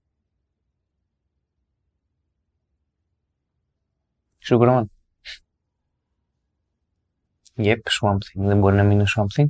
Superman. 4.49 4.83
Yep, 7.57 7.81
Swamp 7.99 8.13
Thing. 8.13 8.45
Δεν 8.45 8.59
μπορεί 8.59 8.75
να 8.75 8.83
μείνει 8.83 9.03
Swamp 9.15 9.41
Thing. 9.41 9.47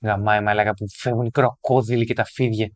Γαμάει 0.00 0.42
μαλάκα 0.42 0.74
που 0.74 0.88
φεύγουν 0.88 1.26
οι 1.26 1.30
κροκόδιλοι 1.30 2.04
και 2.04 2.14
τα 2.14 2.24
φίδια. 2.24 2.70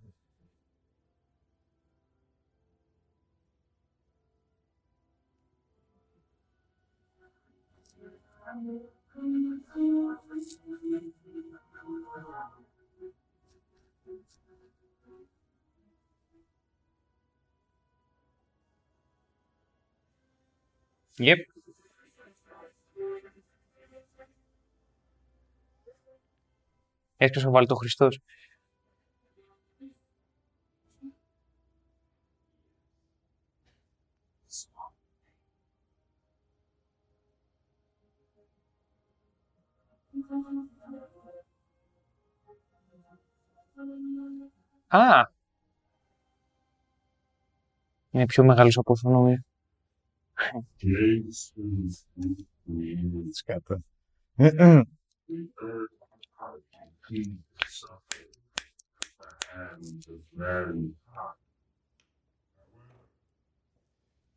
Yep. 21.18 21.36
Έσπασε 27.16 27.48
ο 27.48 27.50
Βάλτο 27.50 27.74
Χριστός. 27.74 28.20
Α! 44.88 45.30
Είναι 48.10 48.26
πιο 48.26 48.44
μεγάλος 48.44 48.76
από 48.76 48.92
όσο 48.92 49.08
νόμιζα. 49.08 49.44
Σκάτα. 53.32 53.84
The 55.28 55.48
earth 55.62 55.96
how 56.38 56.54
to 56.54 56.86
keep 57.08 57.38
something 57.66 58.32
at 58.58 59.10
the 59.20 59.30
hands 59.54 60.08
of 60.08 60.20
mankind. 60.36 60.94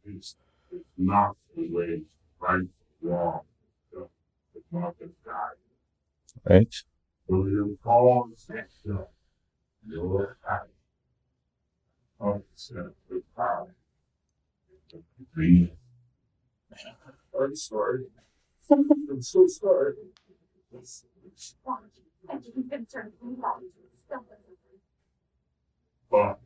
It's, 0.05 0.35
it's 0.71 0.95
not 0.97 1.35
the 1.55 1.63
way 1.75 1.91
to 1.99 2.05
right 2.39 2.69
or 3.01 3.09
wrong. 3.09 3.41
It's 4.55 4.71
not 4.71 4.97
the 4.99 5.09
guide. 5.25 5.59
Right. 6.49 6.73
So 7.27 7.35
you 7.45 7.77
cause 7.83 8.47
yourself 8.49 9.09
your 9.87 10.37
power. 10.45 10.69
Concept 12.19 12.95
of 13.11 13.35
power. 13.35 13.75
Already 17.33 17.55
started. 17.55 18.07
I'm 18.71 19.21
so 19.21 19.47
sorry. 19.47 19.95
But 26.09 26.39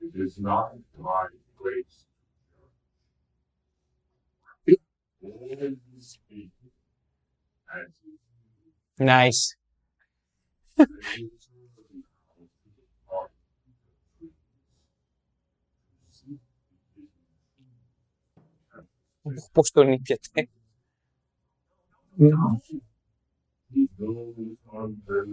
it 0.00 0.12
is 0.14 0.38
not 0.38 0.72
my 0.98 1.26
place. 1.60 2.04
Nice. 8.98 9.54
Πώς 19.51 19.71
τον 19.71 19.91
ήπιατε. 19.91 20.47
He 23.75 23.87
knows 23.97 24.57
under 24.71 25.25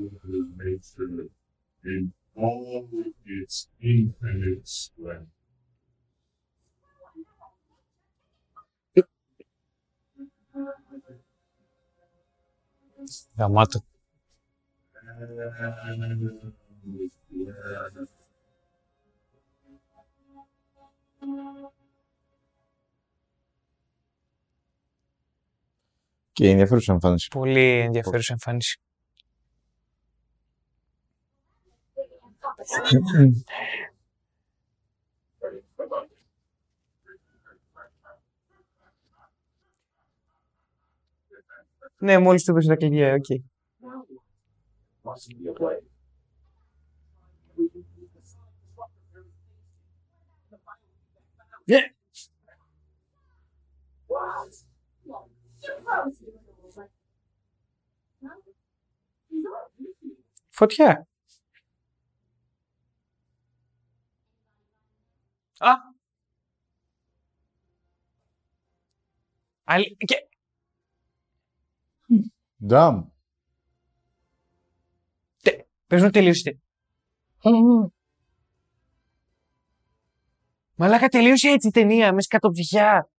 Και 26.35 26.49
ενδιαφέρουσα 26.49 26.93
εμφάνιση. 26.93 27.27
Πολύ 27.27 27.79
ενδιαφέρουσα 27.79 28.33
εμφάνιση. 28.33 28.79
Ναι, 41.97 42.19
μόλις 42.19 42.43
του 42.43 42.51
έπεσε 42.51 42.67
τα 42.67 42.75
κλειδιά, 42.75 43.13
οκ. 43.13 43.25
Must 45.03 45.27
be 45.37 45.47
a 45.47 45.63
way. 45.63 45.79
Φωτιά. 60.49 61.07
Α! 65.57 65.71
Αλ... 69.63 69.83
Και... 69.83 70.27
Ντάμ. 72.65 73.09
Πες 75.87 76.01
μου 76.01 76.09
τελείωσε. 76.09 76.59
Μαλάκα 80.75 81.07
τελείωσε 81.07 81.49
έτσι 81.49 81.67
η 81.67 81.71
ταινία, 81.71 82.13
με 82.13 82.23
σκατοψυχιά. 82.23 83.09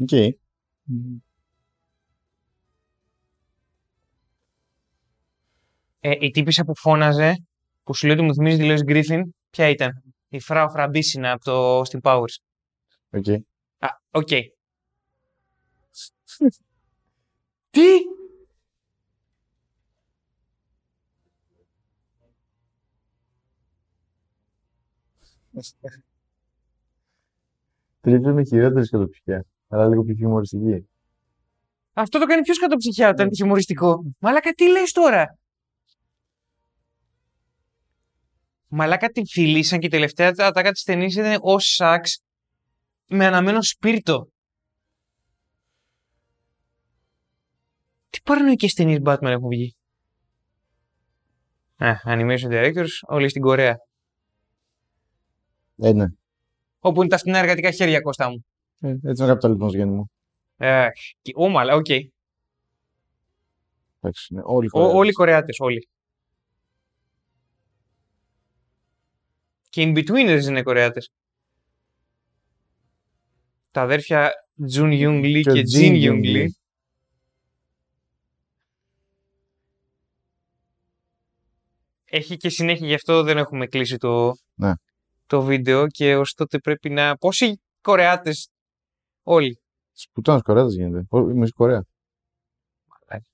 Οκ. 0.00 0.12
Ε, 6.02 6.16
η 6.20 6.30
τύπισσα 6.30 6.64
που 6.64 6.76
φώναζε, 6.76 7.46
που 7.84 7.94
σου 7.94 8.06
λέει 8.06 8.16
ότι 8.16 8.24
μου 8.24 8.34
θυμίζει 8.34 8.58
τη 8.58 8.66
Lois 8.68 8.90
Griffin, 8.90 9.22
ποια 9.50 9.68
ήταν; 9.68 10.02
Η 10.28 10.40
Frau 10.40 10.70
Farbissina 10.70 11.32
από 11.32 11.44
το 11.44 11.80
Austin 11.80 12.00
Powers. 12.02 12.34
OK. 13.10 13.28
Α, 13.78 13.88
οκ. 14.10 14.28
Τι! 17.70 17.88
Τρίτη 28.00 28.28
με 28.28 28.44
χειρότερη 28.44 28.86
σκατοψυχιά. 28.86 29.44
Αλλά 29.72 29.88
λίγο 29.88 30.02
πιο 30.02 30.14
χιουμοριστική. 30.14 30.88
Αυτό 31.92 32.18
το 32.18 32.26
κάνει 32.26 32.42
πιο 32.42 32.54
σκατοψυχιά 32.54 33.08
όταν 33.08 33.26
είναι 33.26 33.34
χιουμοριστικό. 33.34 34.04
Μαλάκα, 34.18 34.52
τι 34.52 34.68
λες 34.68 34.92
τώρα; 34.92 35.38
Μαλάκα 38.72 39.08
την 39.08 39.26
φιλήσαν 39.26 39.78
και 39.78 39.86
η 39.86 39.90
τελευταία 39.90 40.34
ατάκα 40.36 40.72
της 40.72 40.82
ταινίας 40.82 41.14
ήταν 41.14 41.38
ο 41.40 41.58
Σάξ 41.58 42.22
με 43.06 43.26
αναμμένο 43.26 43.62
σπίρτο. 43.62 44.28
Τι 48.10 48.20
παρανοϊκές 48.24 48.74
ταινίες 48.74 48.98
Batman 49.04 49.22
έχουν 49.22 49.48
βγει. 49.48 49.74
Α, 51.76 51.94
animation 52.04 52.50
directors, 52.50 52.88
όλοι 53.06 53.28
στην 53.28 53.42
Κορέα. 53.42 53.76
Ε, 55.76 55.92
ναι. 55.92 56.06
Όπου 56.78 57.00
είναι 57.00 57.10
τα 57.10 57.18
φθηνά 57.18 57.38
εργατικά 57.38 57.70
χέρια, 57.70 58.00
Κώστα 58.00 58.30
μου. 58.30 58.44
Ε, 58.80 58.88
έτσι 58.88 59.02
είναι 59.22 59.24
ο 59.24 59.26
καπιταλισμός 59.26 59.74
Γιάννη 59.74 59.94
μου. 59.94 60.10
Ε, 60.56 60.88
και- 61.22 61.32
Ω, 61.36 61.48
μαλά, 61.48 61.74
οκ. 61.74 61.88
Εντάξει, 64.00 64.34
ναι. 64.34 64.40
Όλοι 64.44 64.64
οι 64.64 64.68
Ο- 64.68 64.70
Κορεάτες. 64.72 64.96
Όλοι 64.98 65.08
οι 65.08 65.12
Κορεάτες, 65.12 65.56
όλοι. 65.60 65.88
Και 69.68 69.82
in 69.86 69.96
betweeners 69.98 70.42
είναι 70.48 70.62
Κορεάτες. 70.62 71.10
Τα 73.70 73.82
αδέρφια 73.82 74.30
Τζουν 74.66 74.90
Ιούγκ 74.92 75.24
Λι 75.24 75.42
Και 75.42 75.50
και 75.52 75.62
Τζιν 75.62 75.80
Τζιν 75.92 75.94
Ιούγκ 75.94 76.02
Ιούγκ 76.04 76.24
Λι. 76.24 76.30
Λι. 76.42 76.54
Έχει 82.04 82.36
και 82.36 82.48
συνέχεια, 82.48 82.86
γι' 82.86 82.94
αυτό 82.94 83.22
δεν 83.22 83.38
έχουμε 83.38 83.66
κλείσει 83.66 83.96
το, 83.96 84.32
Ναι. 84.54 84.72
το 85.26 85.42
βίντεο 85.42 85.86
και 85.86 86.16
ως 86.16 86.32
τότε 86.34 86.58
πρέπει 86.58 86.90
να... 86.90 87.16
Πόσοι 87.16 87.60
Κορεάτες 87.80 88.48
όλοι. 89.32 89.60
Σπουτάνος 89.92 90.42
Κορέας 90.42 90.74
γίνεται. 90.74 91.04
Ω, 91.08 91.18
Είμαι 91.18 91.46
στην 91.46 91.56
Κορέα. 91.56 91.84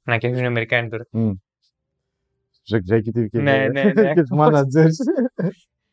Να 0.03 0.19
και 0.19 0.27
αυτοί 0.27 0.39
είναι 0.39 0.47
Αμερικάνοι 0.47 0.89
τώρα. 0.89 1.05
Στους 2.51 2.79
executive 2.81 3.27
και, 3.31 3.39
Ναι, 3.41 3.69
ναι, 3.69 3.83
ναι. 3.93 4.15
και 4.15 4.23
τους 4.23 4.39
managers. 4.39 4.97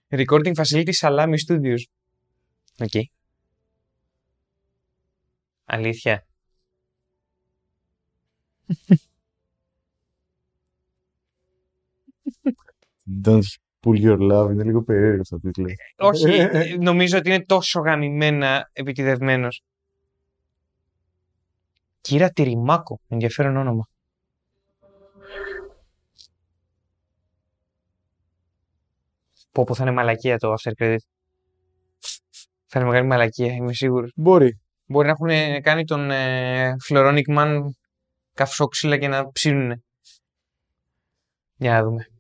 Recording 0.19 0.53
Facility 0.55 0.93
Salami 0.99 1.35
Studios. 1.47 1.83
Οκ. 2.79 3.03
Αλήθεια. 5.65 6.25
Don't 13.23 13.43
pull 13.83 13.95
your 13.95 14.19
love. 14.31 14.51
Είναι 14.51 14.63
λίγο 14.63 14.83
περίεργος 14.83 15.31
αυτός 15.31 15.51
το 15.53 15.61
τίτλο. 15.61 15.75
Όχι, 15.97 16.31
ε, 16.31 16.75
νομίζω 16.89 17.17
ότι 17.17 17.29
είναι 17.29 17.45
τόσο 17.45 17.79
γαμημένα 17.79 18.69
επιτιδευμένος. 18.73 19.63
Κύρα 22.03 22.29
Τυριμάκο, 22.29 22.99
ενδιαφέρον 23.07 23.57
όνομα. 23.57 23.87
Πω 29.51 29.63
πω 29.63 29.75
θα 29.75 29.83
είναι 29.83 29.91
μαλακία 29.91 30.37
το 30.37 30.53
After 30.53 30.71
Credit. 30.77 30.97
Θα 32.65 32.79
είναι 32.79 32.89
μεγάλη 32.89 33.07
μαλακία, 33.07 33.53
είμαι 33.53 33.73
σίγουρος. 33.73 34.11
Μπορεί. 34.15 34.59
Μπορεί 34.85 35.07
να 35.07 35.11
έχουν 35.11 35.61
κάνει 35.61 35.85
τον 35.85 36.11
ε, 36.11 36.75
Floronic 36.89 37.37
Man 37.37 37.59
καυσόξυλα 38.33 38.97
και 38.97 39.07
να 39.07 39.31
ψήνουνε. 39.31 39.83
Για 41.55 41.71
να 41.71 41.83
δούμε. 41.83 42.12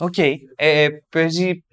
Οκ. 0.00 0.14
Ε, 0.54 0.88
παίζει... 1.08 1.64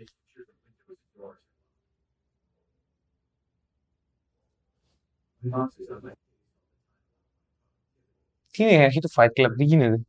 Τι 8.52 8.64
είναι 8.64 8.72
η 8.72 8.84
αρχή 8.84 9.00
του 9.00 9.10
Fight 9.16 9.30
Club, 9.36 9.54
τι 9.58 9.64
γίνεται; 9.64 10.02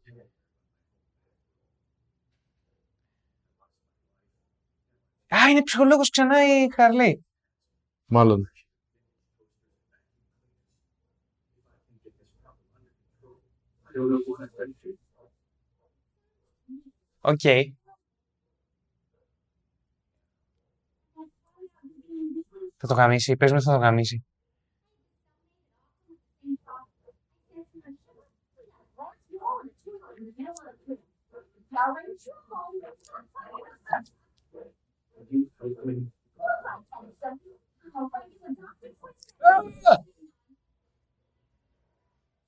Α, 5.34 5.50
είναι 5.50 5.62
ψυχολόγος 5.62 6.10
ξανά 6.10 6.62
η 6.62 6.68
Harley. 6.72 7.24
Μάλλον. 8.06 8.50
Οκ. 17.20 17.40
Θα 22.80 22.86
το 22.86 22.94
γαμίσει, 22.94 23.36
πες 23.36 23.52
μου 23.52 23.62
θα 23.62 23.72
το 23.72 23.78
γαμίσει. 23.78 24.24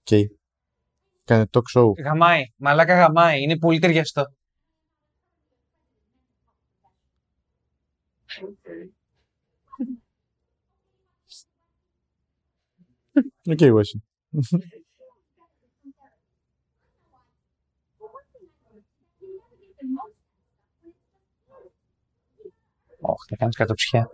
Οκ. 0.01 0.29
Κάνει 1.25 1.45
talk 1.53 1.63
show. 1.79 1.93
Γαμάει, 2.05 2.43
μαλάκα 2.57 2.95
γαμάει, 2.95 3.43
είναι 3.43 3.59
πολύ 3.59 3.79
ταιριαστό. 3.79 4.25
OK, 13.47 13.59
Wesson. 13.61 14.01
Όχι, 23.01 23.27
θα 23.29 23.37
κάνει 23.37 23.57
σκατοψυχιά. 23.57 24.11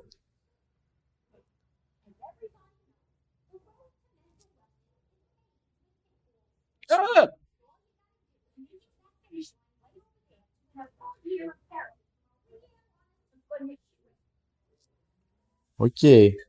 Οκ. 15.77 16.46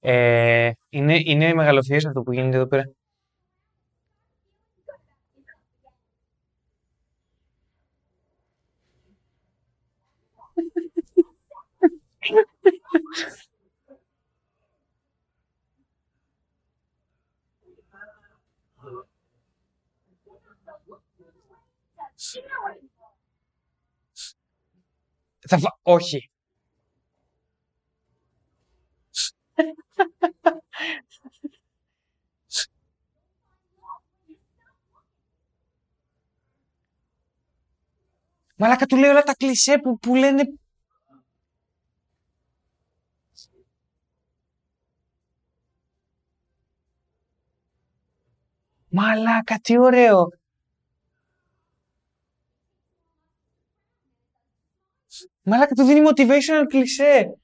Ε, 0.00 0.70
είναι, 0.88 1.20
είναι 1.24 1.54
μεγαλοφυές 1.54 2.06
αυτό 2.06 2.22
που 2.22 2.32
γίνεται 2.32 2.56
εδώ 2.56 2.66
πέρα. 2.66 2.92
Θα 25.48 25.58
φα... 25.58 25.78
Όχι. 25.82 26.30
Μαλάκα 38.60 38.86
του 38.86 38.96
λέει 38.96 39.10
όλα 39.10 39.22
τα 39.22 39.34
κλισέ 39.34 39.78
που, 39.78 39.98
που 39.98 40.14
λένε 40.14 40.42
Μαλάκα, 48.90 49.58
τι 49.58 49.78
ωραίο. 49.78 50.28
Μαλάκα, 55.42 55.74
του 55.74 55.84
δίνει 55.84 56.08
motivational 56.08 56.64
κλισέ. 56.68 57.38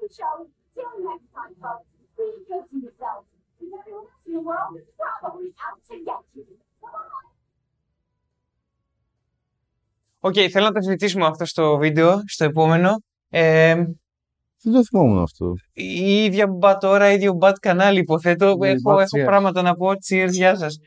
Today's 0.00 0.16
show. 0.16 0.46
Till 0.74 0.90
next 1.04 1.30
time, 1.34 1.54
folks. 1.62 1.86
To 2.16 2.22
yourselves. 2.82 3.26
Because 3.60 3.78
everyone 3.78 4.04
else 4.10 4.26
in 4.26 4.32
the 4.34 4.40
world 4.40 4.76
is 4.76 4.88
probably 4.98 5.54
out 5.62 5.78
to 5.90 6.04
get 6.04 6.22
you. 6.34 6.46
OK, 10.20 10.34
θέλω 10.50 10.64
να 10.64 10.72
το 10.72 10.80
συζητήσουμε 10.82 11.26
αυτό 11.26 11.44
στο 11.44 11.76
βίντεο, 11.76 12.22
στο 12.26 12.44
επόμενο. 12.44 13.02
Ε, 13.28 13.74
Δεν 14.62 14.72
το 14.72 14.84
θυμόμουν 14.84 15.22
αυτό. 15.22 15.52
η 15.72 16.24
ίδια 16.24 16.46
bat 16.48 16.84
ώρα, 16.84 17.12
ίδιο 17.12 17.32
bat 17.32 17.56
κανάλι, 17.60 17.98
υποθέτω. 17.98 18.56
Ναι, 18.56 18.68
έχω, 18.68 18.92
Bat 18.94 18.98
έχω 19.00 19.18
cheers. 19.20 19.24
πράγματα 19.24 19.62
να 19.62 19.74
πω. 19.74 19.86
Cheers, 20.08 20.30
γεια 20.30 20.56
σας. 20.56 20.78